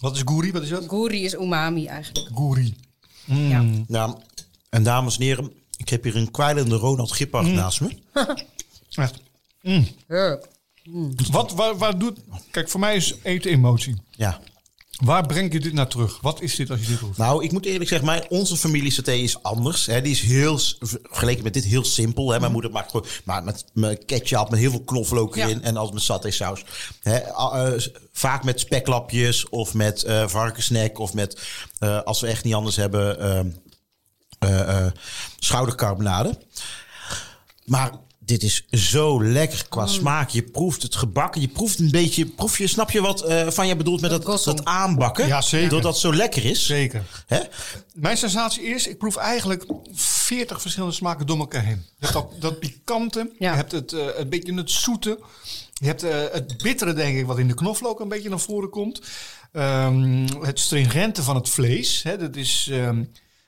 [0.00, 0.52] Wat is guri?
[0.52, 0.84] Wat is dat?
[0.88, 2.28] guri is umami eigenlijk.
[2.34, 2.76] Guri.
[3.24, 3.64] Ja.
[3.86, 4.16] Nou,
[4.70, 7.88] en dames en heren, ik heb hier een kwijlende Ronald Gippard naast me.
[8.94, 9.14] Echt.
[10.06, 10.48] Heerlijk.
[11.30, 12.18] Wat, waar, waar doet...
[12.50, 13.96] Kijk, voor mij is eten emotie.
[14.10, 14.40] Ja.
[15.04, 16.18] Waar breng je dit naar terug?
[16.20, 17.16] Wat is dit als je dit doet?
[17.16, 19.86] Nou, ik moet eerlijk zeggen, mijn, onze familie saté is anders.
[19.86, 20.02] Hè.
[20.02, 22.30] Die is heel, vergeleken met dit, heel simpel.
[22.30, 22.40] Hè.
[22.40, 25.44] Mijn moeder maakt gewoon maar met, met ketchup, met heel veel knoflook Ja.
[25.46, 25.62] erin.
[25.62, 26.64] En altijd met saté saus.
[27.02, 27.16] Hè.
[27.16, 27.72] eh,
[28.12, 30.98] vaak met speklapjes of met varkensnek.
[30.98, 31.40] Of met,
[31.78, 33.48] eh, als we echt niet anders hebben, ehm,
[34.38, 34.92] eh, eh,
[35.38, 36.38] schoudercarbonade.
[37.64, 37.92] Maar
[38.26, 40.28] dit is zo lekker qua smaak.
[40.28, 41.40] Je proeft het gebakken.
[41.40, 42.26] Je proeft een beetje.
[42.26, 45.26] Proef je, snap je wat eh, van je bedoelt met dat, dat aanbakken?
[45.26, 45.68] Ja, zeker.
[45.68, 46.66] Doordat het zo lekker is.
[46.66, 47.24] Zeker.
[47.26, 47.40] Hè?
[47.94, 51.84] Mijn sensatie is, ik proef eigenlijk 40 verschillende smaken door elkaar heen.
[51.98, 53.50] Je hebt dat, dat pikante, Ja.
[53.50, 55.18] je hebt het, eh, een beetje het zoete.
[55.72, 58.70] Je hebt eh, het bittere, denk ik, wat in de knoflook een beetje naar voren
[58.70, 59.00] komt.
[59.52, 62.02] Ehm, het stringente van het vlees.
[62.02, 63.04] Hè, dat is, ehm,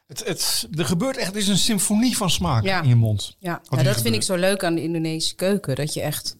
[0.09, 2.83] het, het, er gebeurt echt, het is een symfonie van smaak Ja.
[2.83, 3.37] in je mond.
[3.38, 5.77] Ja, ja dat vind ik zo leuk aan de Indonesische keuken.
[5.77, 6.37] Dat je echt...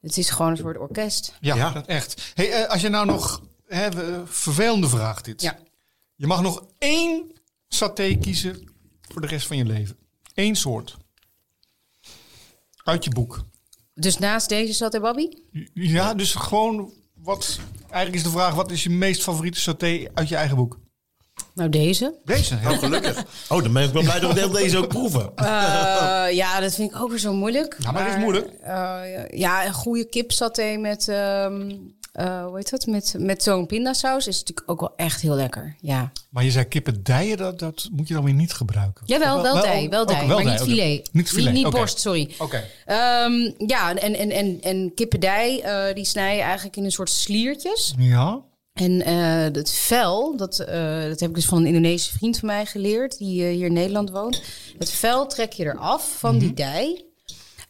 [0.00, 1.36] Het is gewoon een soort orkest.
[1.40, 1.70] Ja, Ja.
[1.70, 2.32] Dat echt.
[2.34, 3.88] Hey, eh, als je nou nog, hè,
[4.26, 5.42] vervelende vraag dit.
[5.42, 5.58] Ja.
[6.14, 7.32] Je mag nog één
[7.68, 8.68] saté kiezen
[9.08, 9.96] voor de rest van je leven.
[10.34, 10.96] Eén soort.
[12.84, 13.44] Uit je boek.
[13.94, 15.42] Dus naast deze saté babi?
[15.74, 17.58] Ja, dus gewoon wat.
[17.80, 20.78] Eigenlijk is de vraag: wat is je meest favoriete saté uit je eigen boek?
[21.54, 22.14] Nou, deze.
[22.24, 22.54] Deze.
[22.54, 23.24] Heel Gelukkig.
[23.48, 25.32] Oh, dan ben ik wel blij dat we deze ook proeven.
[25.36, 27.76] Eh, ja, dat vind ik ook weer zo moeilijk.
[27.78, 28.46] Ja, maar dat is moeilijk.
[28.62, 31.70] eh, ja, een goede kipsaté met, ehm
[32.12, 32.86] eh, hoe heet dat?
[32.86, 35.76] Met, met zo'n pindasaus is natuurlijk ook wel echt heel lekker.
[35.80, 36.12] Ja.
[36.30, 39.02] Maar je zei kippendijen, dat, dat moet je dan weer niet gebruiken.
[39.06, 41.08] Jawel, wel, wel- dij, wel dij, maar niet filet.
[41.12, 42.34] Niet filet, Niet, borst, sorry.
[42.38, 42.64] Oké.
[42.84, 45.62] Ehm, ja, en, en, en, en kippendij,
[45.94, 47.94] die snij je eigenlijk in een soort sliertjes.
[47.98, 48.40] Ja.
[48.78, 52.48] En eh het vel, dat, eh, dat heb ik dus van een Indonesische vriend van
[52.48, 54.42] mij geleerd, die eh, hier in Nederland woont.
[54.78, 56.40] Het vel trek je eraf van Mhm.
[56.44, 57.04] die dij.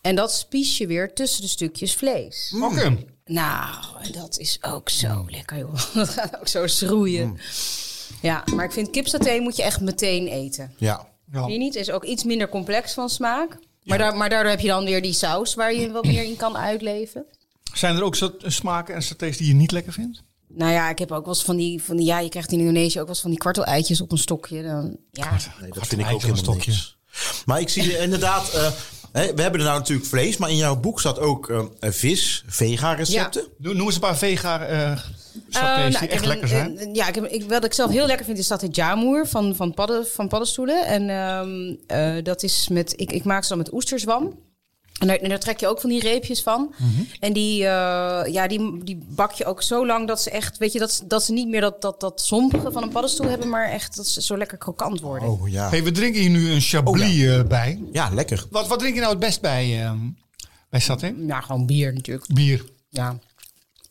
[0.01, 2.55] En dat spies je weer tussen de stukjes vlees.
[2.62, 2.97] Oké.
[3.25, 3.75] Nou,
[4.12, 5.75] dat is ook zo lekker, joh.
[5.94, 7.38] Dat gaat ook zo schroeien.
[8.23, 10.75] Ja, maar ik vind kipsaté moet je echt meteen eten.
[10.77, 11.07] Ja.
[11.33, 11.38] Ja.
[11.40, 11.75] Vind je niet?
[11.75, 13.59] Is ook iets minder complex van smaak.
[13.85, 16.37] Maar, daar, maar daardoor heb je dan weer die saus waar je wat meer in
[16.37, 17.25] kan uitleven.
[17.75, 18.16] Zijn er ook
[18.47, 20.23] smaken en satés die je niet lekker vindt?
[20.49, 22.59] Nou ja, ik heb ook wel eens van die, van die ja, je krijgt in
[22.59, 24.63] Indonesië ook wel eens van die kwartel-eitjes op een stokje.
[24.63, 25.31] Dan, ja,
[25.61, 26.71] Nee, dat vind ik een ook helemaal stokje.
[26.71, 26.97] niks.
[27.47, 28.53] Maar ik zie inderdaad...
[28.55, 28.71] eh,
[29.13, 32.45] hè, we hebben er nou natuurlijk vlees, maar in jouw boek staat ook eh, vis,
[32.47, 33.47] vega-recepten.
[33.59, 34.57] Noem noem eens een paar vega
[35.51, 36.81] nou, die ik echt lekker zijn.
[36.83, 39.57] een- ja, ik heb, ik, wat ik zelf heel lekker vind is dat jamur van,
[39.57, 40.87] van, padden, van paddenstoelen.
[40.87, 44.39] En ehm, eh, dat is met, ik, ik maak ze dan met oesterzwam.
[44.99, 46.75] En daar, en daar trek je ook van die reepjes van.
[46.79, 47.03] Mhm.
[47.21, 50.73] En die, eh, ja, die, die bak je ook zo lang dat ze echt, weet
[50.73, 53.49] je, dat, ze- dat ze niet meer dat, dat, dat zompige van een paddenstoel hebben,
[53.49, 55.29] maar echt dat ze zo lekker krokant worden.
[55.29, 55.69] Oh ja.
[55.69, 57.83] Hey, we drinken hier nu een chablis Oh, eh, bij.
[57.93, 58.47] Ja, lekker.
[58.51, 59.93] Wat, wat drink je nou het best bij, eh,
[60.71, 61.15] bij saté?
[61.27, 62.27] Ja, gewoon bier natuurlijk.
[62.35, 62.65] Bier.
[62.91, 63.19] Ja,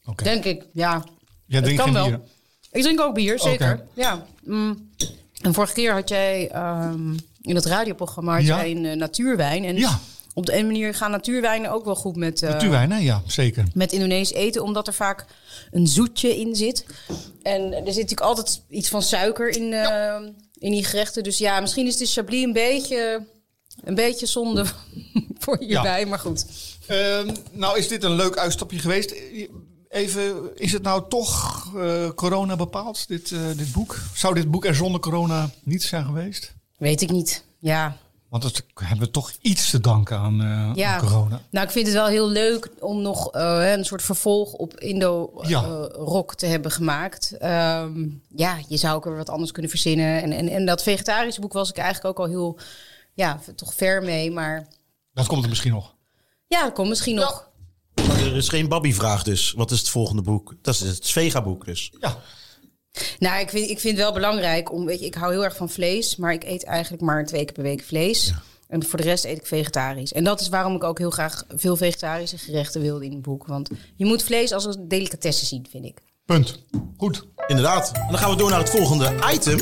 [0.05, 0.23] Oké.
[0.23, 0.63] denk ik.
[0.73, 1.03] Ja,
[1.45, 2.09] Jij drinkt kan geen wel.
[2.09, 2.19] bier.
[2.71, 3.83] Ik drink ook bier, zeker.
[3.93, 4.25] Ja.
[4.43, 4.89] Mm.
[5.41, 8.57] En vorige keer had jij ehm, in het radioprogramma had Ja.
[8.57, 9.63] jij een natuurwijn.
[9.63, 9.99] En Ja.
[10.37, 12.97] Op de ene manier gaan natuurwijnen ook wel goed met, eh, Natuurwijn, hè?
[12.97, 13.63] Ja, zeker.
[13.73, 15.25] met Indonesisch eten, omdat er vaak
[15.71, 16.85] een zoetje in zit.
[17.41, 20.15] En er zit natuurlijk altijd iets van suiker in, eh,
[20.53, 21.23] in die gerechten.
[21.23, 23.25] Dus ja, misschien is de Chablis een beetje,
[23.83, 24.65] een beetje zonde
[25.39, 26.45] voor hierbij, maar goed.
[26.87, 29.15] Ehm, nou, is dit een leuk uitstapje geweest?
[29.89, 33.95] Even, is het nou toch eh, corona bepaald, dit, eh, dit boek?
[34.15, 36.53] Zou dit boek er zonder corona niet zijn geweest?
[36.77, 37.43] Weet ik niet.
[37.59, 37.97] Ja,
[38.29, 40.93] Want dat hebben we toch iets te danken aan, eh, Ja.
[40.95, 41.41] aan corona.
[41.51, 46.29] Nou, ik vind het wel heel leuk om nog eh, een soort vervolg op Indo-rock
[46.29, 46.35] Ja.
[46.35, 47.37] te hebben gemaakt.
[47.37, 50.21] Ehm, ja, je zou ook weer wat anders kunnen verzinnen.
[50.21, 52.59] En, en, en dat vegetarische boek was ik eigenlijk ook al heel,
[53.13, 54.31] ja, toch ver mee.
[54.31, 54.67] Maar
[55.13, 55.93] Dat komt er misschien nog.
[56.47, 57.49] ja, dat komt misschien nog.
[58.07, 59.51] Maar er is geen Babby-vraag dus.
[59.51, 60.53] Wat is het volgende boek?
[60.61, 61.91] Dat is het Vega-boek dus.
[61.99, 62.17] Ja.
[63.19, 65.55] Nou, ik vind, ik vind het wel belangrijk om, weet je, ik hou heel erg
[65.55, 68.33] van vlees, maar ik eet eigenlijk maar twee keer per week vlees.
[68.67, 70.13] En voor de rest eet ik vegetarisch.
[70.13, 73.45] En dat is waarom ik ook heel graag veel vegetarische gerechten wilde in het boek.
[73.45, 76.01] Want je moet vlees als een delicatesse zien, vind ik.
[76.25, 76.63] Punt.
[76.97, 77.27] Goed.
[77.47, 77.91] Inderdaad.
[77.91, 79.59] En dan gaan we door naar het volgende item.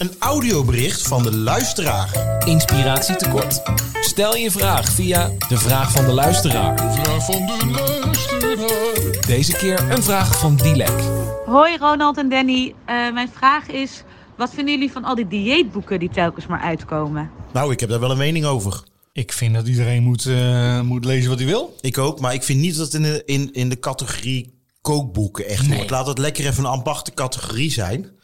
[0.00, 2.38] Een audiobericht van de luisteraar.
[2.46, 3.62] Inspiratie tekort?
[4.00, 6.92] Stel je vraag via de vraag van de luisteraar.
[6.92, 7.66] Vraag van de
[8.02, 9.26] luisteraar.
[9.26, 11.00] Deze keer een vraag van Dilek.
[11.46, 12.74] Hoi Ronald en Danny.
[12.86, 14.02] Eh, mijn vraag is:
[14.36, 17.30] wat vinden jullie van al die dieetboeken die telkens maar uitkomen?
[17.52, 18.82] Nou, ik heb daar wel een mening over.
[19.12, 21.76] Ik vind dat iedereen moet, eh, moet lezen wat hij wil.
[21.80, 25.46] Ik ook, maar ik vind niet dat het in de, in, in de categorie kookboeken
[25.46, 25.76] echt Nee.
[25.78, 25.90] hoort.
[25.90, 28.18] Laat het lekker even een aparte categorie zijn.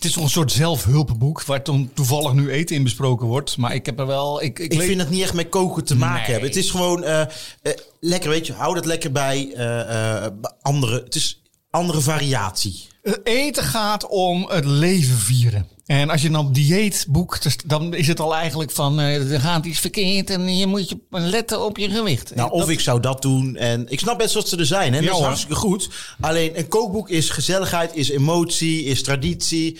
[0.00, 3.56] Het is toch een soort zelfhulpboek waar dan toevallig nu eten in besproken wordt.
[3.56, 4.42] Maar ik heb er wel...
[4.42, 6.30] Ik, ik, Ik vind het niet echt met koken te maken Nee.
[6.30, 6.48] hebben.
[6.48, 7.28] Het is gewoon eh, eh,
[8.00, 10.26] lekker, weet je, hou dat lekker bij eh,
[10.62, 11.02] andere.
[11.04, 12.88] Het is andere variatie.
[13.02, 15.66] Het eten gaat om het leven vieren.
[15.86, 19.32] En als je dan op dieet boekt, dus dan is het al eigenlijk van eh,
[19.32, 22.34] er gaat iets verkeerd en je moet je letten op je gewicht.
[22.34, 23.56] Nou, of Dat- ik zou dat doen.
[23.56, 24.92] En ik snap best dat ze er zijn.
[24.92, 24.98] Hè?
[24.98, 25.88] Ja, dat is hartstikke goed.
[26.20, 29.78] Alleen een kookboek is gezelligheid, is emotie, is traditie.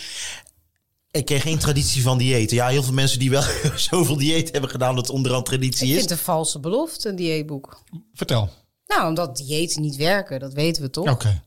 [1.11, 2.57] Ik ken geen traditie van diëten.
[2.57, 3.43] Ja, heel veel mensen die wel
[3.91, 5.97] zoveel dieet hebben gedaan dat het onderhand traditie Ik is.
[5.99, 7.83] vind het een valse belofte, een dieetboek.
[8.15, 8.51] Vertel.
[8.87, 11.11] Nou, omdat diëten niet werken, dat weten we toch?
[11.11, 11.43] Oké.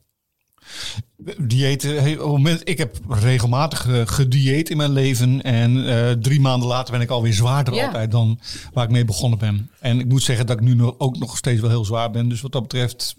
[2.18, 5.42] Moment, ik heb regelmatig eh, gedieet in mijn leven.
[5.42, 7.86] En eh, drie maanden later ben ik alweer zwaarder Ja.
[7.86, 8.40] altijd dan
[8.72, 9.70] waar ik mee begonnen ben.
[9.80, 12.28] En ik moet zeggen dat ik nu nog, ook nog steeds wel heel zwaar ben.
[12.28, 13.14] Dus wat dat betreft,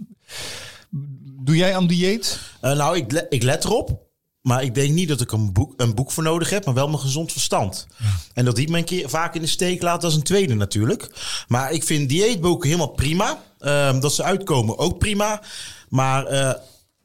[1.43, 2.39] doe jij aan dieet?
[2.61, 4.03] Eh, nou, ik, le- ik let erop.
[4.41, 6.87] Maar ik denk niet dat ik een boek, een boek voor nodig heb, maar wel
[6.87, 7.87] mijn gezond verstand.
[8.33, 11.09] En dat die me een keer vaak in de steek laat als een tweede natuurlijk.
[11.47, 13.41] Maar ik vind dieetboeken helemaal prima.
[13.59, 15.41] Ehm, dat ze uitkomen ook prima.
[15.89, 16.53] Maar eh,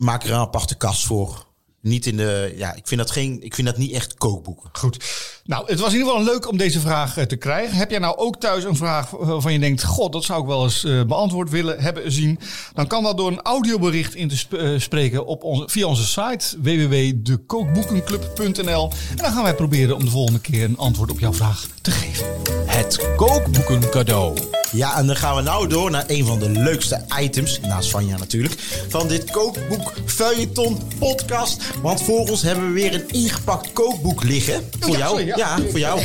[0.01, 1.50] maak er een aparte kast voor.
[1.83, 2.55] Niet in de.
[2.57, 4.71] Ja, ik vind dat, geen, ik vind dat niet echt kookboeken.
[4.73, 5.05] Goed.
[5.45, 7.77] Nou, het was in ieder geval leuk om deze vraag eh, te krijgen.
[7.77, 9.85] Heb jij nou ook thuis een vraag waarvan je denkt...
[9.85, 12.39] God, dat zou ik wel eens eh, beantwoord willen hebben zien?
[12.75, 16.07] Dan kan dat door een audiobericht in te sp- eh, spreken op onze, via onze
[16.07, 18.91] site www.dekookboekenclub.nl.
[19.11, 21.91] En dan gaan wij proberen om de volgende keer een antwoord op jouw vraag te
[21.91, 22.27] geven.
[22.67, 24.39] Het kookboeken cadeau.
[24.73, 28.19] Ja, en dan gaan we nou door naar een van de leukste items, naast Vanja
[28.19, 28.55] natuurlijk,
[28.89, 31.63] van dit kookboek Feuilleton podcast.
[31.83, 34.69] Want voor ons hebben we weer een ingepakt kookboek liggen.
[34.81, 35.11] Voor Ja, jou.
[35.11, 35.37] sorry, ja.
[35.37, 36.01] ja, voor jou.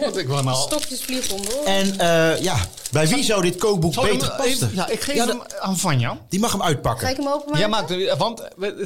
[0.00, 0.56] Want ik wil nou...
[0.56, 1.64] Stokjes vliegen onderdoor.
[1.64, 2.56] En eh, ja,
[2.90, 4.70] bij wie zou dit kookboek Zal beter hem passen?
[4.74, 6.18] ja, ik geef Ja, hem aan Vanja.
[6.28, 7.04] Die mag hem uitpakken.
[7.06, 7.58] Ga ik hem openmaken?
[7.58, 8.40] Jij maakt er, want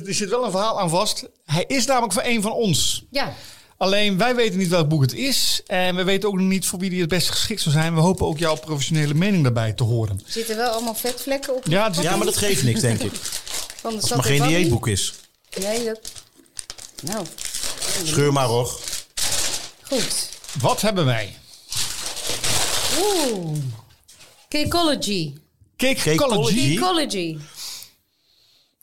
[0.06, 1.24] er zit wel een verhaal aan vast.
[1.44, 3.04] Hij is namelijk van een van ons.
[3.10, 3.32] Ja.
[3.78, 5.62] Alleen wij weten niet welk boek het is.
[5.66, 7.94] En we weten ook nog niet voor wie die het best geschikt zou zijn.
[7.94, 10.20] We hopen ook jouw professionele mening daarbij te horen.
[10.26, 13.12] Zitten wel allemaal vetvlekken op Ja, Ja, maar dat geeft niks, denk ik.
[13.80, 15.14] van de Als het maar geen dieetboek is.
[15.60, 16.00] Nee, dat...
[17.02, 17.26] Nou,
[18.04, 18.78] Scheur maar, hoor.
[19.82, 20.28] goed.
[20.60, 21.36] Wat hebben wij?
[23.00, 23.58] Oeh.
[24.48, 25.34] Cakeology.
[25.76, 26.74] Cake Cakeology.
[26.74, 27.38] Cakeology.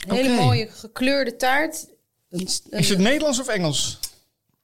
[0.07, 1.85] Een hele mooie gekleurde taart.
[2.29, 3.99] Een, Is het Nederlands of Engels?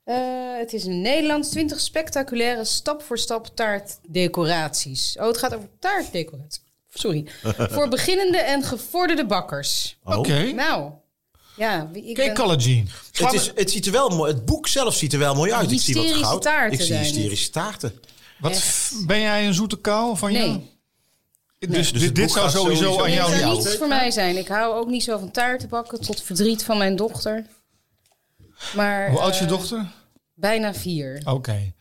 [0.03, 0.17] eh,
[0.57, 5.15] het is in Nederlands 20 spectaculaire stap-voor-stap taartdecoraties.
[5.19, 6.61] Oh, het gaat over taartdecoraties.
[6.93, 7.25] Sorry.
[7.73, 9.97] Voor beginnende en gevorderde bakkers.
[10.03, 10.51] Oké.
[10.51, 10.91] Nou,
[11.59, 11.89] ja.
[11.91, 12.85] wie- Ik ben- Cakeology.
[13.11, 14.31] Het, is, het ziet er wel mooi.
[14.33, 15.71] Het boek zelf ziet er wel mooi uit.
[15.71, 16.41] Ik zie wat Hysterische goud.
[16.41, 17.93] taarten Ik zie hysterische taarten.
[18.39, 18.93] Wat Echt.
[19.05, 20.47] ben jij een zoete kou van jou?
[20.49, 20.77] Nee.
[21.69, 24.37] Dus, Dus dit, zou sowieso, sowieso- aan Nee, jou het zou niets voor mij zijn.
[24.37, 27.45] Ik hou ook niet zo van taarten bakken, tot verdriet van mijn dochter.
[28.75, 29.87] Maar, Hoe oud is je eh, dochter?
[30.33, 31.21] Bijna vier.
[31.25, 31.73] Oké.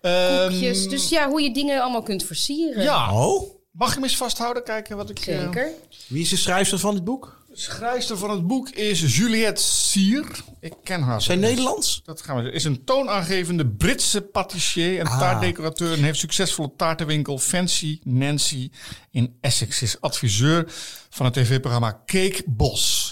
[0.00, 0.88] Ehm, Koekjes.
[0.88, 2.82] Dus ja, hoe je dingen allemaal kunt versieren.
[2.82, 3.14] ja.
[3.26, 4.64] Oh, Mag je hem eens vasthouden?
[4.64, 5.18] Kijken wat ik...
[5.18, 5.68] eh, Zeker.
[6.08, 7.41] wie is de schrijfster van dit boek?
[7.54, 10.26] Schrijfster van het boek is Juliette Sier.
[10.60, 11.22] Ik ken haar.
[11.22, 12.02] Zijn Nederlands?
[12.04, 15.18] Dat gaan we Is een toonaangevende Britse patissier en Ah.
[15.18, 15.92] taartdecorateur.
[15.92, 18.70] En heeft succesvolle taartenwinkel Fancy Nancy
[19.10, 19.82] in Essex.
[19.82, 20.64] Is adviseur
[21.10, 23.11] van het tv-programma Cake Boss.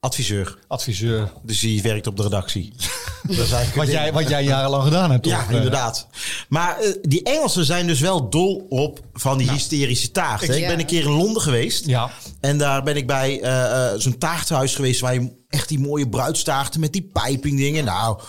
[0.00, 0.58] Adviseur.
[0.68, 1.32] Adviseur.
[1.42, 2.72] Dus die werkt op de redactie.
[3.22, 5.48] Dat is Wat jij, wat jij jarenlang gedaan hebt, Ja, toch?
[5.50, 6.06] Eh, inderdaad.
[6.48, 9.58] Maar eh, die Engelsen zijn dus wel dol op van die Nou.
[9.58, 10.46] hysterische taart.
[10.46, 10.54] hè.
[10.54, 10.68] Ik Ja.
[10.68, 11.86] ben een keer in Londen geweest.
[11.86, 12.10] Ja.
[12.40, 15.00] En daar ben ik bij eh, zo'n taarthuis geweest...
[15.00, 17.84] waar je echt die mooie bruidstaarten met die pijping dingen...
[17.84, 18.20] Nou,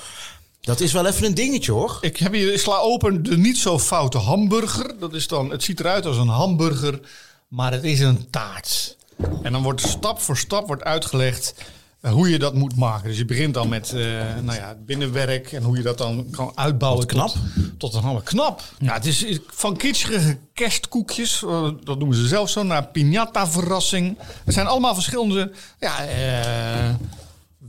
[0.62, 1.98] Dat is wel even een dingetje hoor.
[2.02, 5.00] Ik heb hier, ik sla open de niet zo foute hamburger.
[5.00, 7.00] Dat is dan, het ziet eruit als een hamburger,
[7.48, 8.98] maar het is een taart.
[9.44, 11.54] En dan wordt stap voor stap wordt uitgelegd
[12.02, 13.08] eh, hoe je dat moet maken.
[13.08, 14.02] Dus je begint dan met eh,
[14.44, 17.02] nou ja, het binnenwerk en hoe je dat dan kan uitbouwen.
[17.02, 17.34] Wat knap.
[17.78, 18.62] Tot, tot een knap.
[18.80, 24.18] Ja, het is van kitschige kerstkoekjes, eh, dat noemen ze zelf zo, naar piñata verrassing.
[24.46, 26.96] Het zijn allemaal verschillende ja, eh,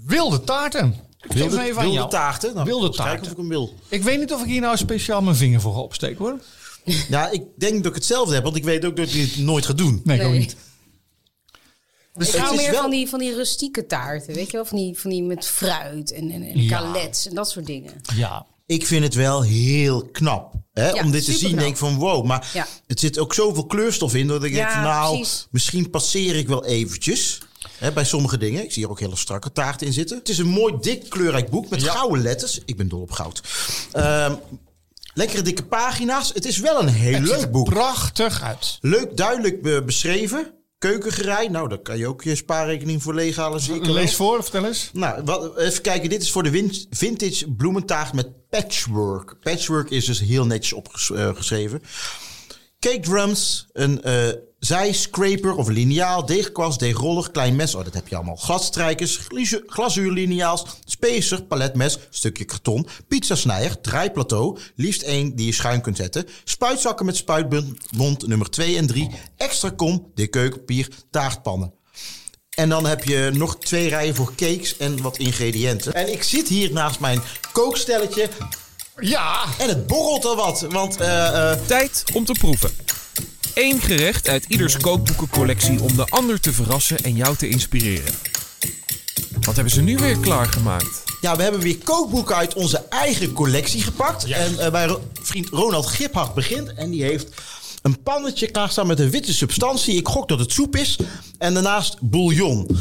[0.07, 0.95] wilde taarten.
[1.21, 2.55] Ik Wilde, even wilde taarten.
[2.55, 3.25] Nou, Wilde kijken taarten.
[3.25, 3.75] of ik hem wil.
[3.89, 6.39] Ik weet niet of ik hier nou speciaal mijn vinger voor ga opsteken hoor.
[7.09, 9.67] Ja, ik denk dat ik hetzelfde heb, want ik weet ook dat ik het nooit
[9.67, 10.01] ga doen.
[10.05, 10.55] Nee, ik ook Nee.
[12.27, 12.35] Niet.
[12.35, 14.65] Ik hou meer wel- van, die, van die rustieke taarten, weet je wel?
[14.65, 16.77] Van die, van die met fruit en, en, en Ja.
[16.79, 17.93] galets en dat soort dingen.
[18.15, 18.47] Ja.
[18.67, 20.53] Ik vind het wel heel knap.
[20.73, 20.91] Hè?
[20.91, 21.61] Ja, Om dit te zien, superknap.
[21.61, 22.25] denk ik van wow.
[22.25, 22.67] Maar Ja.
[22.87, 25.47] het zit ook zoveel kleurstof in dat ik Ja, denk nou, precies.
[25.51, 27.41] misschien passeer ik wel eventjes.
[27.79, 28.65] Hè, bij sommige dingen.
[28.65, 30.19] Ik zie hier ook hele strakke taarten in zitten.
[30.19, 32.61] Het is een mooi, dik, kleurrijk boek met gouden letters.
[32.65, 33.43] Ik ben dol op goud.
[33.93, 34.35] Ehm,
[35.15, 36.31] lekkere dikke pagina's.
[36.35, 37.69] Het is wel een heel Het ziet leuk er boek.
[37.69, 38.79] prachtig uit.
[38.81, 40.53] Leuk, duidelijk be- beschreven.
[40.81, 41.49] Keukengerei.
[41.49, 43.61] Nou, daar kan je ook je spaarrekening voor leeghalen.
[43.61, 43.87] Zie ik.
[43.87, 44.91] Lees voor, vertel eens.
[44.93, 46.09] Nou, wat, even kijken.
[46.09, 49.37] Dit is voor de vintage bloementaart met patchwork.
[49.41, 51.83] Patchwork is dus heel netjes opgeschreven.
[52.79, 54.05] Cake drums, een
[54.61, 57.75] eh zijscraper of lineaal, deegkwast, deegroller, klein mes.
[57.75, 58.37] Oh, dat heb je allemaal.
[58.37, 65.97] Gladstrijkers, glazu- glazuurlineaals, spacer, paletmes, stukje karton, pizzasnijer, draaiplateau, liefst één die je schuin kunt
[65.97, 71.73] zetten, spuitzakken met spuitbond nummer 2 en 3, extra kom, dik keukenpapier, taartpannen.
[72.51, 75.93] En dan heb je nog twee rijen voor cakes en wat ingrediënten.
[75.93, 77.21] En ik zit hier naast mijn
[77.53, 78.29] kookstelletje
[79.01, 80.67] Ja, en het borrelt al wat.
[80.71, 82.71] Want eh, eh, Tijd om te proeven.
[83.55, 88.15] Eén gerecht uit ieders kookboekencollectie om de ander te verrassen en jou te inspireren.
[89.41, 91.03] Wat hebben ze nu weer klaargemaakt?
[91.21, 94.25] ja, we hebben weer kookboeken uit onze eigen collectie gepakt.
[94.25, 96.75] En eh, bij Ro- vriend Ronald Giphart begint.
[96.75, 97.29] En die heeft
[97.83, 99.97] een pannetje klaarstaan met een witte substantie.
[99.97, 100.99] Ik gok dat het soep is.
[101.39, 102.79] En daarnaast bouillon.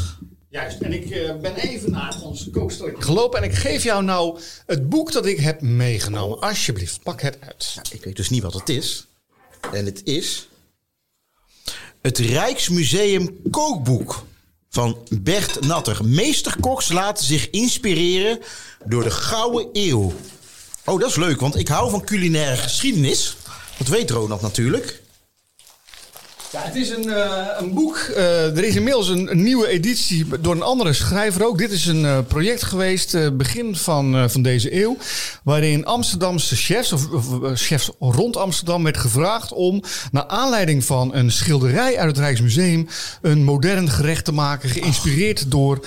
[0.50, 0.80] juist.
[0.80, 4.88] En ik eh, ben even naar ons kookstelletje gelopen en ik geef jou nou het
[4.88, 6.40] boek dat ik heb meegenomen.
[6.40, 7.74] Alsjeblieft, pak het uit.
[7.90, 9.06] Ik weet dus niet wat het is.
[9.72, 10.48] En het is
[12.02, 14.24] het Rijksmuseum Kookboek
[14.70, 16.04] van Bert Natter.
[16.04, 18.38] Meesterkoks laten zich inspireren
[18.84, 20.12] door de Gouden Eeuw.
[20.84, 23.36] Oh, dat is leuk, want ik hou van culinaire geschiedenis.
[23.78, 24.99] Dat weet Ronald natuurlijk.
[26.52, 27.96] Ja, het is een, eh, een boek.
[27.96, 31.58] Eh, er is inmiddels een, een nieuwe editie door een andere schrijver ook.
[31.58, 34.96] Dit is een eh, project geweest, begin van, van deze eeuw.
[35.42, 39.82] Waarin Amsterdamse chefs, of, of, chefs rond Amsterdam, werd gevraagd om.
[40.12, 42.88] naar aanleiding van een schilderij uit het Rijksmuseum.
[43.22, 44.68] een modern gerecht te maken.
[44.68, 45.86] geïnspireerd door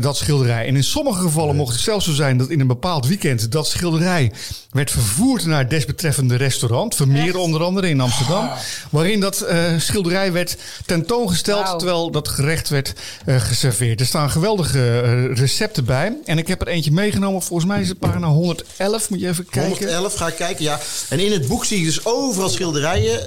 [0.00, 0.66] dat schilderij.
[0.66, 3.52] En in sommige gevallen mocht het zelfs zo zijn dat in een bepaald weekend.
[3.52, 4.32] dat schilderij
[4.70, 6.94] werd vervoerd naar het desbetreffende restaurant.
[6.94, 8.50] Vermeer onder andere in Amsterdam.
[8.90, 12.92] Waarin dat eh, schilderij werd tentoongesteld terwijl dat gerecht werd
[13.26, 14.00] eh, geserveerd.
[14.00, 16.16] Er staan geweldige eh, recepten bij.
[16.24, 17.42] En ik heb er eentje meegenomen.
[17.42, 19.10] Volgens mij is het pagina 111.
[19.10, 19.70] Moet je even kijken.
[19.70, 20.80] 111, ga ik kijken, ja.
[21.08, 23.20] En in het boek zie je dus overal schilderijen.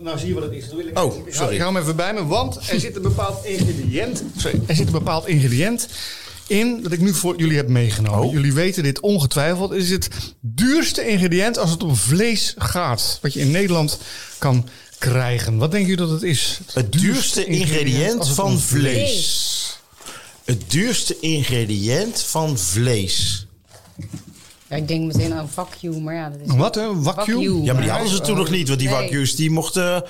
[0.00, 0.68] Nou zie je wat het is.
[0.68, 1.54] Dan wil ik- Oh, ik hou- sorry.
[1.54, 4.22] Ik hou hem even bij me, want er zit een bepaald ingrediënt.
[4.36, 5.88] Sorry, er zit een bepaald ingrediënt
[6.46, 8.26] in dat ik nu voor jullie heb meegenomen.
[8.26, 8.32] Oh.
[8.32, 9.70] Jullie weten dit ongetwijfeld.
[9.70, 10.08] Het is het
[10.40, 13.18] duurste ingrediënt als het om vlees gaat.
[13.22, 13.98] Wat je in Nederland
[14.38, 14.68] kan
[15.10, 15.56] krijgen.
[15.58, 16.58] Wat denken jullie dat het is?
[16.72, 19.78] Het duurste ingrediënt van vlees.
[20.44, 23.46] Het duurste ingrediënt van vlees.
[24.68, 26.54] Ja, ik denk meteen aan vacuüm, maar ja, dat is...
[26.54, 27.02] Wat, hè?
[27.02, 27.62] Wagyu.
[27.62, 28.98] Ja, maar die hadden ze toen nog niet, want die Nee.
[28.98, 30.04] Wagyu's die mochten...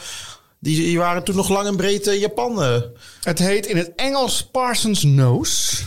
[0.58, 2.62] Die, die waren toen nog lang en breed eh, Japan.
[2.62, 2.80] eh.
[3.22, 5.82] Het heet in het Engels Parsons Nose.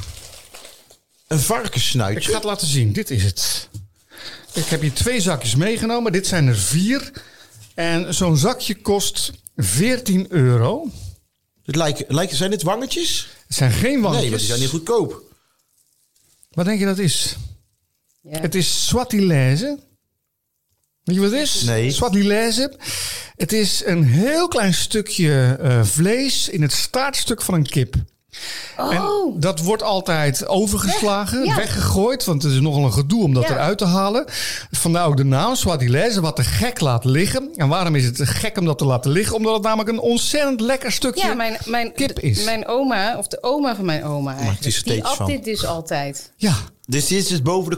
[1.27, 2.29] Een Ik varkenssnuitje.
[2.29, 2.93] ga het laten zien.
[2.93, 3.69] Dit is het.
[4.53, 6.11] Ik heb hier twee zakjes meegenomen.
[6.11, 7.11] Dit zijn er vier.
[7.77, 10.89] En zo'n zakje kost 14 euro.
[11.63, 13.27] Het lijken, lijken, zijn dit wangetjes?
[13.47, 14.21] Het zijn geen wangetjes.
[14.21, 15.23] Nee, want die zijn niet goedkoop.
[16.49, 17.35] Wat denk je dat is?
[18.21, 18.39] Ja.
[18.39, 19.79] Het is Swatilese.
[21.03, 21.63] Weet je wat het is?
[21.63, 21.91] Nee.
[21.91, 22.73] Swatilese.
[23.35, 27.95] Het is een heel klein stukje eh, vlees in het staartstuk van een kip.
[28.77, 31.55] En Oh, dat wordt altijd overgeslagen, Ja.
[31.55, 33.49] weggegooid, want het is nogal een gedoe om dat Ja.
[33.53, 34.25] eruit te halen.
[34.71, 37.49] Vandaar ook de naam Swatilese, wat de gek laat liggen.
[37.55, 39.35] En waarom is het te gek om dat te laten liggen?
[39.35, 42.43] Omdat het namelijk een ontzettend lekker stukje ja, mijn, mijn, kip is.
[42.43, 46.31] mijn oma, of de oma van mijn oma eigenlijk, die at dit dus altijd.
[46.35, 46.53] Ja,
[46.89, 47.71] Dus dit is dus boven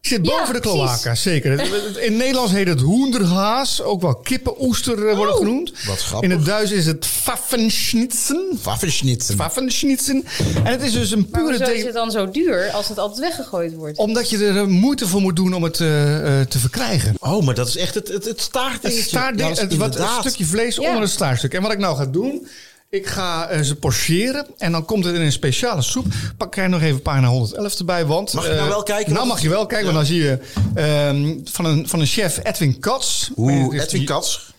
[0.00, 1.22] Ik zit boven Ja, de cloaca, precies.
[1.22, 1.50] zeker.
[1.50, 5.40] Het- het- In Nederlands heet het hoenderhaas, ook wel kippenoester eh, worden Oh.
[5.40, 5.72] genoemd.
[5.86, 6.30] Wat grappig.
[6.30, 8.58] In het Duits is het pfaffenschnitzen.
[8.62, 9.34] Waffenschnitzen.
[9.36, 10.24] Pfaffenschnitzen.
[10.64, 12.98] En het is dus een Maar pure hoezo is het dan zo duur als het
[12.98, 13.98] altijd weggegooid wordt?
[13.98, 17.14] Omdat je er eh, moeite voor moet doen om het eh, eh, te verkrijgen.
[17.20, 19.02] Oh, maar dat is echt het, het, het Het, staartdingetje.
[19.02, 20.86] staart, Ja, dat is het, wat, een stukje vlees Ja.
[20.88, 21.54] onder het staartstuk.
[21.54, 22.46] En wat ik nou ga doen,
[22.94, 24.46] ik ga eh, ze pocheren.
[24.58, 26.06] En dan komt het in een speciale soep.
[26.36, 28.06] Pak jij nog even pagina 111 erbij.
[28.06, 29.84] Want, Mag ik nou eh, wel kijken Nou mag je wel kijken.
[29.92, 30.38] Want dan zie je
[30.74, 33.28] ehm, van, een, van een chef Edwin Katz.
[33.36, 34.52] Oeh, Edwin Katz.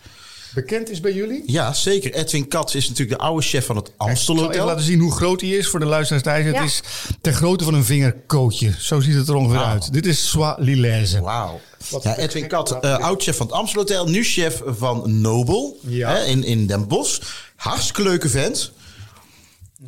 [0.56, 1.44] Bekend is bij jullie.
[1.46, 2.14] Ja, zeker.
[2.14, 4.66] Edwin Katz is natuurlijk de oude chef van het Ik zal Amstel Hotel.
[4.66, 6.46] laten zien hoe groot hij is voor de luisteraars thuis.
[6.46, 6.82] Het is
[7.22, 8.74] ter grootte van een vingerkootje.
[8.80, 9.94] Zo ziet het er ongeveer uit.
[9.94, 11.22] Dit is Sois Lilaise.
[11.22, 11.60] Wauw.
[12.02, 12.90] Ja, Edwin gek Kat, plaatje.
[12.90, 14.08] eh oud-chef van het Amstel Hotel.
[14.08, 16.10] Nu chef van Nobel Ja.
[16.16, 17.22] hè, in, in Den Bosch.
[17.56, 18.72] Hartstikke leuke vent.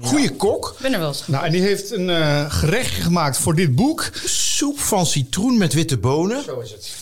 [0.01, 0.73] Goeie kok.
[0.75, 1.23] Ik ben er wel eens.
[1.27, 4.09] Nou, en die heeft een eh, gerechtje gemaakt voor dit boek.
[4.25, 6.43] Soep van citroen met witte bonen.
[6.43, 6.95] Zo is het.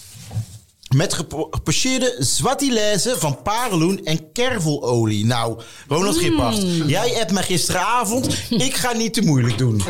[0.95, 5.25] Met gepo- gepocheerde zwatilaise van pareloen en kervelolie.
[5.25, 8.37] Nou, Ronald Gippard, jij hebt me gisteravond.
[8.49, 9.81] Ik ga niet te moeilijk doen.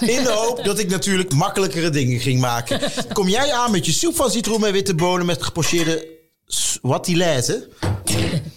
[0.00, 2.80] In de hoop dat ik natuurlijk makkelijkere dingen ging maken.
[3.12, 6.20] Kom jij aan met je soep van citroen met witte bonen met gepocheerde
[6.82, 7.68] zwatilaise?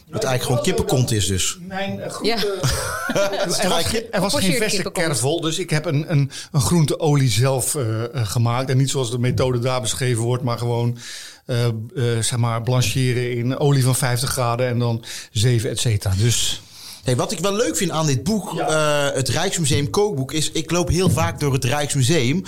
[0.09, 1.57] Wat eigenlijk gewoon kippenkont is dus.
[1.67, 2.27] Mijn eh, groente...
[2.27, 2.37] Ja.
[3.15, 6.61] Er was, geen- er was geen Gepocheerde verse kervel, dus ik heb een, een, een
[6.61, 8.69] groenteolie zelf eh, eh, gemaakt.
[8.69, 10.97] En niet zoals de methode daar beschreven wordt, maar gewoon
[11.45, 16.13] eh, eh, zeg maar blancheren in olie van 50 graden en dan zeven, et cetera.
[16.17, 16.61] Dus
[17.03, 20.71] Hey, wat ik wel leuk vind aan dit boek, eh, het Rijksmuseum Kookboek, is ik
[20.71, 22.43] loop heel vaak door het Rijksmuseum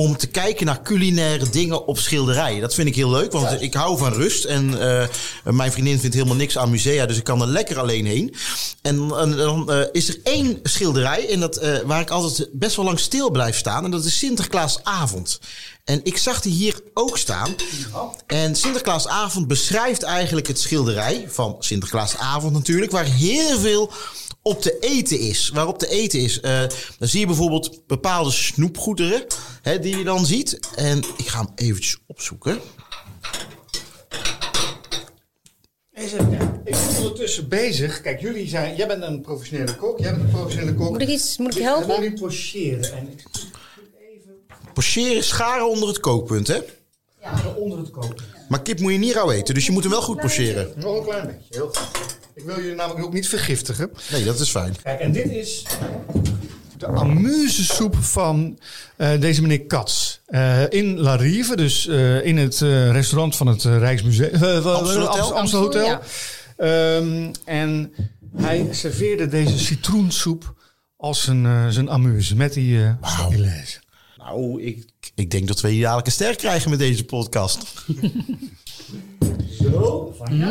[0.00, 2.60] om te kijken naar culinaire dingen op schilderijen.
[2.60, 4.44] Dat vind ik heel leuk, want ik hou van rust.
[4.44, 5.08] En eh,
[5.44, 8.34] mijn vriendin vindt helemaal niks aan musea, dus ik kan er lekker alleen heen.
[8.82, 12.76] En eh, dan eh, is er één schilderij en dat, eh, waar ik altijd best
[12.76, 13.84] wel lang stil blijf staan.
[13.84, 15.40] En dat is Sinterklaasavond.
[15.84, 17.54] En ik zag die hier ook staan.
[18.26, 23.92] En Sinterklaasavond beschrijft eigenlijk het schilderij van Sinterklaasavond natuurlijk, waar heel veel
[24.42, 25.48] op te eten is.
[25.54, 26.40] Waarop te eten is.
[26.40, 26.60] Eh,
[26.98, 29.24] dan zie je bijvoorbeeld bepaalde snoepgoederen
[29.62, 30.58] hè, die je dan ziet.
[30.76, 32.60] En ik ga hem eventjes opzoeken.
[36.64, 38.00] ik ben ondertussen bezig.
[38.00, 40.90] Kijk, jullie zijn, jij bent een professionele kok, jij bent een professionele kok.
[40.90, 41.86] Moet ik iets, moet ik Ik helpen?
[41.88, 43.24] wil niet pocheren en ik
[44.74, 46.60] Pocheren, scharen onder het kookpunt, hè?
[47.22, 48.16] ga onder het koken.
[48.48, 50.72] Maar kip moet je niet rauw eten, dus je moet hem wel goed pocheren.
[50.76, 52.18] Nog een klein beetje, heel goed.
[52.34, 53.90] Ik wil jullie namelijk ook niet vergiftigen.
[54.12, 54.74] Nee, dat is fijn.
[54.82, 55.66] Kijk, en dit is
[56.78, 58.58] de amusesoep van
[58.96, 60.18] eh, deze meneer Katz.
[60.26, 64.32] Eh, in La Rive, dus eh, in het eh, restaurant van het Rijksmuseum.
[64.32, 65.06] Amstel Hotel?
[65.08, 65.84] Amstel- Amstel Hotel.
[65.86, 66.00] Ja.
[66.56, 67.92] Ehm, en
[68.36, 70.54] hij serveerde deze citroensoep
[70.96, 72.36] als zijn, eh, zijn amuse.
[72.36, 73.34] Met die eh wow.
[74.16, 77.58] Nou, ik, ik denk dat we hier dadelijk een ster krijgen met deze podcast.
[79.70, 80.50] Zo, van ja.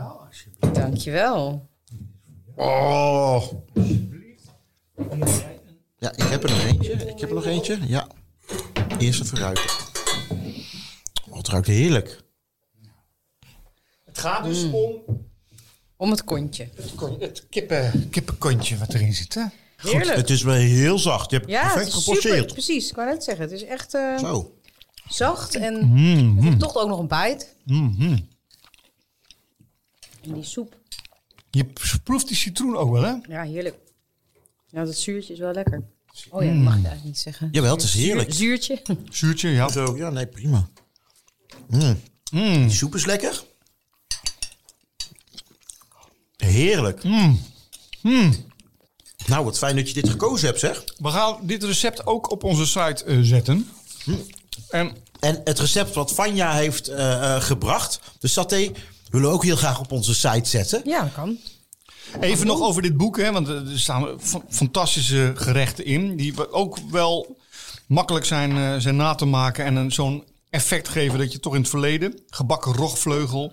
[0.00, 0.74] Ja, alsjeblieft.
[0.74, 1.68] Dankjewel.
[2.56, 3.42] Oh.
[5.98, 6.92] Ja, ik heb er nog eentje.
[6.92, 7.78] Ik heb er nog eentje.
[7.86, 8.06] Ja.
[8.98, 9.64] Eerst even ruiken.
[11.30, 12.22] Oh, het ruikt heerlijk.
[14.04, 14.92] Het gaat dus om
[15.96, 16.68] Om het kontje.
[16.74, 19.34] het, kon- het kippen, kippenkontje wat erin zit.
[19.34, 19.44] Hè?
[19.76, 20.16] Heerlijk.
[20.16, 21.30] Het is wel heel zacht.
[21.30, 22.52] Je hebt Ja, het perfect gepocheerd.
[22.52, 23.44] Precies, ik wou net zeggen.
[23.44, 24.58] Het is echt eh, Zo.
[25.08, 27.54] zacht en Mm, toch ook nog een bijt.
[27.64, 28.28] mm-hmm.
[30.26, 30.78] En die soep.
[31.50, 31.66] Je
[32.04, 33.14] proeft die citroen ook wel, hè?
[33.28, 33.76] Ja, heerlijk.
[34.66, 35.82] Ja, dat zuurtje is wel lekker.
[36.30, 37.48] Oh ja, dat mag ik eigenlijk niet zeggen.
[37.52, 38.32] Jawel, het is heerlijk.
[38.32, 38.82] Zuurtje.
[39.10, 39.68] Zuurtje, ja.
[39.68, 40.68] Zo, ja, nee, prima.
[41.68, 42.00] Mm.
[42.30, 42.66] Mm.
[42.66, 43.42] Die soep is lekker.
[46.36, 47.02] Heerlijk.
[49.26, 50.84] Nou, wat fijn dat je dit gekozen hebt, zeg.
[50.98, 53.68] We gaan dit recept ook op onze site eh, zetten.
[54.68, 58.70] En En het recept wat Vanja heeft eh, gebracht, de saté,
[59.14, 60.80] willen we ook heel graag op onze site zetten.
[60.84, 61.38] Ja, dat kan.
[62.20, 66.16] even nog over dit boek, hè, want er staan fa- fantastische gerechten in.
[66.16, 67.36] Die ook wel
[67.86, 71.54] makkelijk zijn, eh, zijn na te maken en een- zo'n effect geven dat je toch
[71.54, 72.20] in het verleden.
[72.28, 73.52] Gebakken rogvleugel.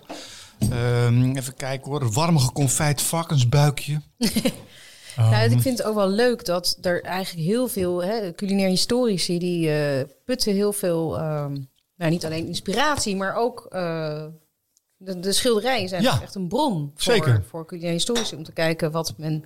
[0.70, 2.12] Ehm, even kijken hoor.
[2.12, 4.02] Warm geconfijt varkensbuikje.
[5.16, 9.40] Nou, ik vind het ook wel leuk dat er eigenlijk heel veel hè, culinair historici
[9.40, 11.58] die eh, putten heel veel, ehm,
[11.98, 14.24] nou niet alleen inspiratie, maar ook eh,
[15.04, 17.44] de, de schilderijen zijn Ja, echt een bron voor, zeker.
[17.50, 19.46] voor culinair historici om te kijken wat men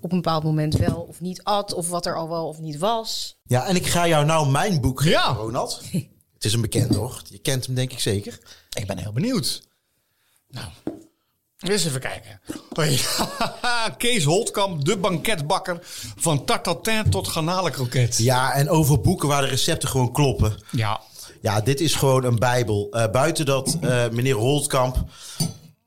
[0.00, 2.78] op een bepaald moment wel of niet at of wat er al wel of niet
[2.78, 3.36] was.
[3.44, 5.32] Ja, en ik ga jou nou mijn boek geven, Ja.
[5.32, 5.80] Ronald.
[6.34, 7.22] Het is een bekend, hoor.
[7.28, 8.38] Je kent hem denk ik zeker.
[8.72, 9.62] Ik ben heel benieuwd.
[10.48, 10.66] Nou,
[11.58, 12.40] Eens even kijken.
[13.96, 15.78] Kees Holtkamp, de banketbakker.
[16.16, 18.18] Van tartatin tot garnalenkroket.
[18.18, 20.56] Ja, en over boeken waar de recepten gewoon kloppen.
[20.70, 21.00] Ja.
[21.40, 22.86] Ja, dit is gewoon een bijbel.
[22.90, 25.04] Eh, buiten dat, eh, meneer Holtkamp...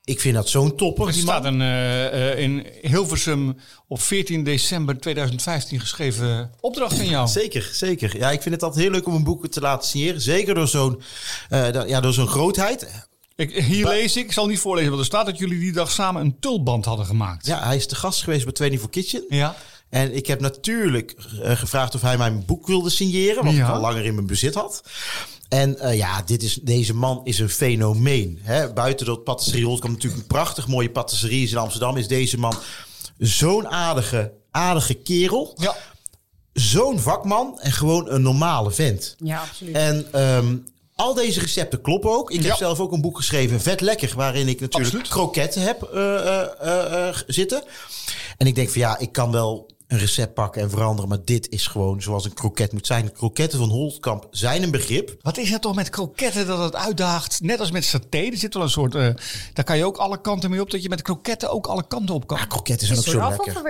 [0.05, 1.07] Ik vind dat zo'n topper.
[1.07, 7.27] Er staat een, eh, in Hilversum op 14 december 2015 geschreven opdracht aan jou.
[7.27, 8.17] Zeker, zeker.
[8.17, 10.21] Ja, ik vind het altijd heel leuk om een boek te laten signeren.
[10.21, 11.01] Zeker door zo'n
[11.87, 13.07] ja, door zo'n grootheid.
[13.35, 15.91] Ik, hier lees ik, ik zal niet voorlezen wat er staat, dat jullie die dag
[15.91, 17.45] samen een tulband hadden gemaakt.
[17.45, 19.37] Ja, hij is de gast geweest bij 24 Kitchen.
[19.37, 19.55] Ja.
[19.89, 23.43] En ik heb natuurlijk gevraagd of hij mijn boek wilde signeren.
[23.45, 23.67] Wat Ja.
[23.67, 24.83] ik al langer in mijn bezit had.
[25.53, 28.39] En eh, ja, dit is, deze man is een fenomeen.
[28.41, 28.73] Hè?
[28.73, 31.97] Buiten dat patisserie Holtkamp natuurlijk een prachtig mooie patisserie is in Amsterdam.
[31.97, 32.55] Is deze man
[33.17, 35.53] zo'n aardige, aardige kerel.
[35.59, 35.75] Ja.
[36.53, 39.15] Zo'n vakman en gewoon een normale vent.
[39.17, 39.75] Ja, absoluut.
[39.75, 40.55] En ehm,
[40.95, 42.31] al deze recepten kloppen ook.
[42.31, 42.55] Ik heb Ja.
[42.57, 45.07] zelf ook een boek geschreven, Vet Lekker, waarin ik natuurlijk Absoluut.
[45.07, 47.63] kroketten heb eh, eh, zitten.
[48.37, 51.49] En ik denk van ja, ik kan wel een recept pakken en veranderen, maar dit
[51.49, 53.05] is gewoon zoals een kroket moet zijn.
[53.05, 55.15] De kroketten van Holtkamp zijn een begrip.
[55.21, 57.41] Wat is het toch met kroketten dat het uitdaagt?
[57.41, 58.95] Net als met saté, er zit wel een soort...
[58.95, 59.07] eh,
[59.53, 62.15] daar kan je ook alle kanten mee op, dat je met kroketten ook alle kanten
[62.15, 62.37] op kan.
[62.37, 63.61] Ja, kroketten Het zijn is ook een zo soort lekker.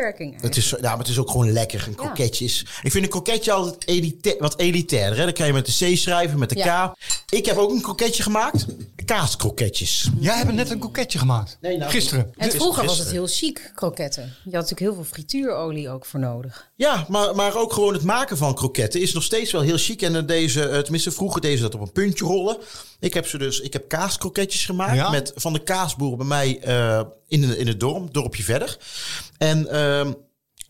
[0.41, 1.85] Het is, zo- ja, maar het is ook gewoon lekker.
[1.87, 2.65] Een kroketje is...
[2.83, 5.15] Ik vind een kroketje altijd elita wat elitair.
[5.17, 5.23] Hè?
[5.23, 6.87] Dan kan je met de C schrijven, met de Ja.
[6.87, 7.33] K.
[7.33, 8.65] Ik heb ook een kroketje gemaakt.
[9.05, 10.09] Kaaskroketjes.
[10.19, 11.57] Jij hebt net een kroketje gemaakt.
[11.61, 12.33] Nee, nou, Gisteren.
[12.37, 14.23] En vroeger was het heel chic, kroketten.
[14.23, 16.71] Je had natuurlijk heel veel frituurolie ook voor nodig.
[16.75, 20.01] Ja, maar, maar ook gewoon het maken van kroketten is nog steeds wel heel chic.
[20.01, 22.57] En deze, eh, tenminste vroeger deden ze dat op een puntje rollen.
[22.99, 25.09] Ik heb ze dus, ik heb kaaskroketjes gemaakt Ja?
[25.09, 28.77] met van de kaasboer bij mij eh, in, de, in het dorp, dorpje verder.
[29.37, 30.11] En ehm,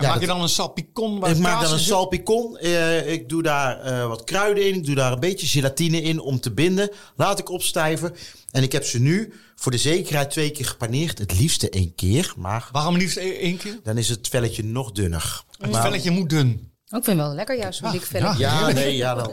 [0.07, 2.57] Maak je dan een salpicon waar ik maak dan een salpicon.
[2.57, 4.75] Eh, ik doe daar eh, wat kruiden in.
[4.75, 6.89] Ik doe daar een beetje gelatine in om te binden.
[7.15, 8.13] Laat ik opstijven.
[8.51, 11.19] En ik heb ze nu voor de zekerheid twee keer gepaneerd.
[11.19, 12.33] Het liefste één keer.
[12.37, 13.79] Maar Waarom liefst e- één keer?
[13.83, 15.43] dan is het velletje nog dunner.
[15.57, 16.71] Het Maar- velletje moet dun.
[16.91, 18.39] Oh, ik vind het wel lekker juist zo'n Ah, dik velletje.
[18.39, 19.31] Ja, nee, ja dan.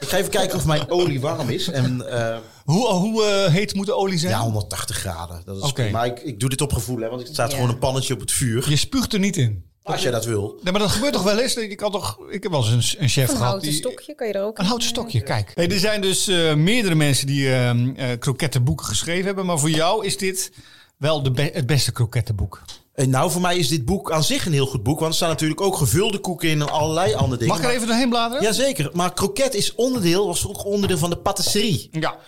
[0.00, 1.68] Ik ga even kijken of mijn olie warm is.
[1.68, 4.32] En eh, Hoe, hoe eh, heet moet de olie zijn?
[4.32, 5.42] ja, 180 graden.
[5.44, 5.72] Dat is Oké.
[5.72, 5.90] prima.
[5.98, 7.54] Maar ik, ik doe dit op gevoel, hè, want het staat Ja.
[7.56, 8.70] gewoon een pannetje op het vuur.
[8.70, 9.64] Je spuugt er niet in.
[9.82, 10.58] Als jij dat wil.
[10.62, 11.54] Nee, maar dat gebeurt toch wel eens?
[11.56, 13.48] Ik, had toch, ik heb wel eens een, een chef Een gehad.
[13.48, 15.52] houten die- stokje kan je er ook Een houten stokje, kijk.
[15.54, 19.46] Hey, er zijn dus eh, meerdere mensen die eh eh, krokettenboeken geschreven hebben.
[19.46, 20.52] Maar voor jou is dit
[20.96, 22.62] wel de be- het beste krokettenboek.
[22.94, 24.98] En nou, voor mij is dit boek aan zich een heel goed boek.
[24.98, 27.54] Want er staan natuurlijk ook gevulde koeken in en allerlei andere dingen.
[27.54, 28.42] Mag ik er even doorheen bladeren?
[28.42, 31.88] Jazeker, maar kroket is onderdeel, was ook onderdeel van de patisserie.
[31.92, 32.18] Ja.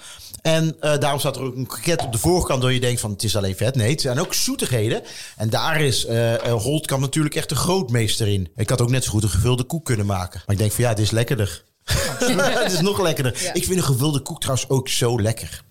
[0.42, 3.10] En eh, daarom staat er ook een kroket op de voorkant, door je denkt van
[3.10, 3.74] het is alleen vet.
[3.74, 5.02] Nee, het zijn ook zoetigheden.
[5.36, 8.48] En daar is eh, Holtkamp natuurlijk echt een grootmeester in.
[8.56, 10.42] Ik had ook net zo goed een gevulde koek kunnen maken.
[10.46, 11.64] Maar ik denk van ja, het is lekkerder.
[11.84, 13.42] het is nog lekkerder.
[13.42, 13.52] Ja.
[13.52, 15.62] Ik vind een gevulde koek trouwens ook zo lekker.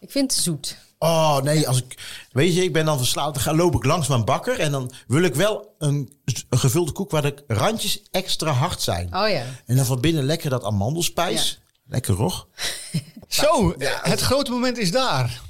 [0.00, 0.76] Ik vind het zoet.
[0.98, 1.98] Oh nee, als ik,
[2.32, 3.34] weet je, ik ben dan verslaafd.
[3.34, 6.12] Dan ga, loop ik langs mijn bakker en dan wil ik wel een,
[6.48, 9.16] een gevulde koek waar de randjes extra hard zijn.
[9.16, 9.44] Oh ja.
[9.66, 11.60] En dan van binnen lekker dat amandelspijs.
[11.86, 12.46] Lekker hoor.
[13.28, 15.40] Zo, het grote moment is daar.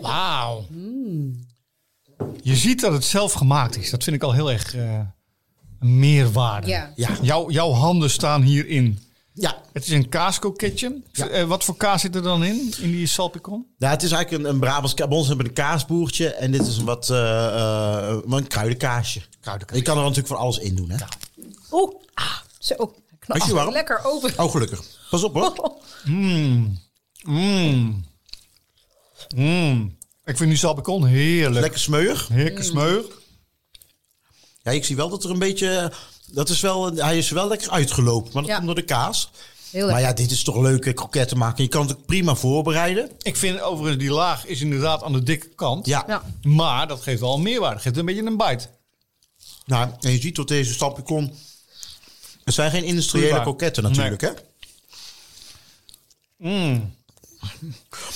[0.00, 0.66] Wauw.
[2.42, 3.90] Je ziet dat het zelf gemaakt is.
[3.90, 4.98] Dat vind ik al heel erg eh,
[5.80, 6.66] een meerwaarde.
[6.66, 6.92] Ja.
[6.96, 8.98] Ja, Jouw, jouw handen staan hierin.
[9.32, 9.60] ja.
[9.72, 11.00] Het is een kaaskoketje.
[11.12, 11.26] Ja.
[11.28, 13.66] Eh, wat voor kaas zit er dan in, in die salpicon?
[13.78, 16.34] Nou, het is eigenlijk een, een Brabants ka- bij ons hebben we een kaasboertje.
[16.34, 19.20] En dit is een wat eh, eh, maar een kruidenkaasje.
[19.40, 19.80] Kruidenkaasje.
[19.80, 20.96] Je kan er natuurlijk van alles in doen, hè?
[21.70, 22.94] Oeh, ah, zo.
[23.26, 23.36] Knap.
[23.36, 23.72] Is je warm?
[23.72, 24.38] Lekker open.
[24.38, 24.82] Oh, gelukkig.
[25.10, 25.72] Pas op hoor.
[26.04, 26.78] Mmm.
[27.22, 28.04] Mmm.
[29.34, 29.96] Mmm.
[30.24, 31.60] Ik vind die salpicon heerlijk.
[31.60, 32.28] Lekker smeuig.
[32.28, 33.06] Heerlijk smeuig.
[34.62, 35.92] Ja, ik zie wel dat er een beetje...
[36.26, 38.56] Dat is wel, hij is wel lekker uitgelopen, maar dat Ja.
[38.56, 39.30] komt door de kaas.
[39.70, 41.62] Heel Maar ja, dit is toch leuke kroketten maken.
[41.62, 43.10] Je kan het ook prima voorbereiden.
[43.22, 45.86] Ik vind overigens die laag is inderdaad aan de dikke kant.
[45.86, 46.04] Ja.
[46.06, 46.22] Ja.
[46.42, 47.80] Maar dat geeft wel een meerwaarde.
[47.80, 48.68] Geeft een beetje een bite.
[49.66, 51.34] Nou, en je ziet tot deze stampicon...
[52.56, 53.42] Het zijn geen industriële Vloeibaar.
[53.42, 54.30] kroketten natuurlijk, hè?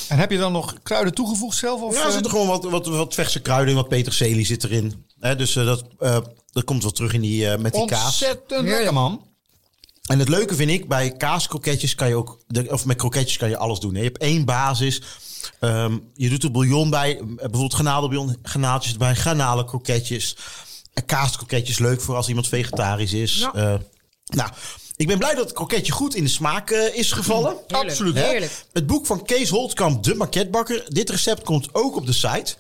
[0.09, 1.81] En heb je dan nog kruiden toegevoegd zelf?
[1.83, 4.65] Of, Ja, er eh, zitten gewoon wat, wat, wat verse kruiden in, wat peterselie zit
[4.65, 5.05] erin.
[5.21, 6.19] Hè, dus eh, dat, eh,
[6.53, 8.05] dat komt wel terug in die, eh, met die kaas.
[8.05, 9.25] Ontzettend lekker, man.
[10.07, 13.49] En het leuke vind ik, bij kaaskroketjes kan je ook, de- of met kroketjes kan
[13.49, 13.93] je alles doen.
[13.95, 13.99] hè.
[14.01, 15.03] Je hebt één basis.
[15.61, 20.37] Ehm, je doet er bouillon bij, bijvoorbeeld garnalenbouillon, garnaaltjes erbij, garnalenkroketjes.
[20.95, 23.49] En kaaskroketjes leuk voor als iemand vegetarisch is.
[23.55, 23.81] Ja.
[24.27, 24.51] Nou,
[24.97, 27.57] ik ben blij dat het kroketje goed in de smaak eh, is gevallen.
[27.67, 28.15] Heerlijk, Absoluut.
[28.15, 28.25] hè?
[28.29, 28.53] heerlijk.
[28.73, 30.85] Het boek van Kees Holtkamp, De Marketbakker.
[30.89, 32.55] Dit recept komt ook op de site.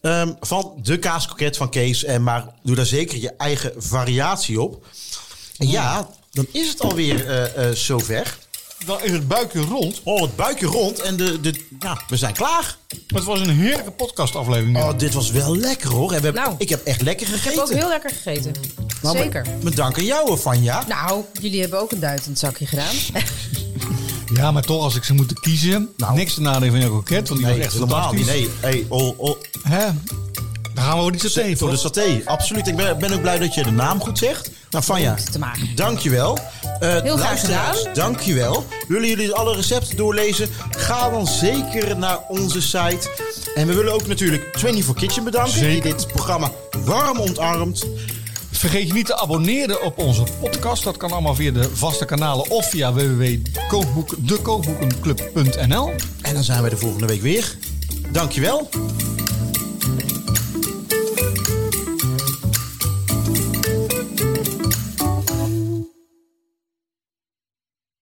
[0.00, 2.04] ehm, van de kaaskroket van Kees.
[2.04, 4.86] En maar doe daar zeker je eigen variatie op.
[5.58, 8.38] En ja, dan is het alweer eh eh zover.
[8.86, 10.00] Dan is het buikje rond.
[10.04, 12.76] Oh, het buikje rond en de, de, ja, we zijn klaar.
[13.06, 14.76] Het was een heerlijke podcastaflevering.
[14.76, 16.12] Oh, dit was wel lekker hoor.
[16.12, 16.54] En we hebben- Nou.
[16.58, 17.58] ik heb echt lekker Ik gegeten.
[17.60, 18.52] heb ook heel lekker gegeten.
[19.02, 19.42] Nou, Zeker.
[19.42, 20.84] Met, met dank aan jou, Vanja.
[20.88, 22.94] Nou, jullie hebben ook een duit in het zakje gedaan.
[24.34, 25.88] Ja, maar toch als ik ze moet kiezen.
[25.96, 26.14] Nou.
[26.14, 28.26] Niks te nadelen van jouw kroket, want die nee, was echt helemaal niet.
[28.26, 29.84] Nee, hey, oh, oh, Hè?
[30.74, 31.94] Dan gaan we ook niet zo tegen, voor de toch?
[31.94, 32.20] saté.
[32.24, 32.66] Absoluut.
[32.66, 34.50] Ik ben, ben ook blij dat je de naam goed zegt.
[34.70, 35.68] Nou, Vanja, te maken.
[35.74, 36.38] dankjewel.
[36.82, 37.74] Uh, Heel graag gedaan.
[37.94, 38.66] Dankjewel.
[38.88, 40.48] Willen jullie alle recepten doorlezen?
[40.70, 43.10] Ga dan zeker naar onze site.
[43.54, 45.52] En we willen ook natuurlijk 24 Kitchen bedanken.
[45.52, 45.82] Zeker.
[45.82, 46.50] Die dit programma
[46.84, 47.86] warm ontarmt.
[48.50, 50.84] Vergeet je niet te abonneren op onze podcast.
[50.84, 55.90] Dat kan allemaal via de vaste kanalen of via www.dekookboekenclub.nl.
[56.22, 57.56] En dan zijn we de volgende week weer.
[58.12, 58.68] Dankjewel.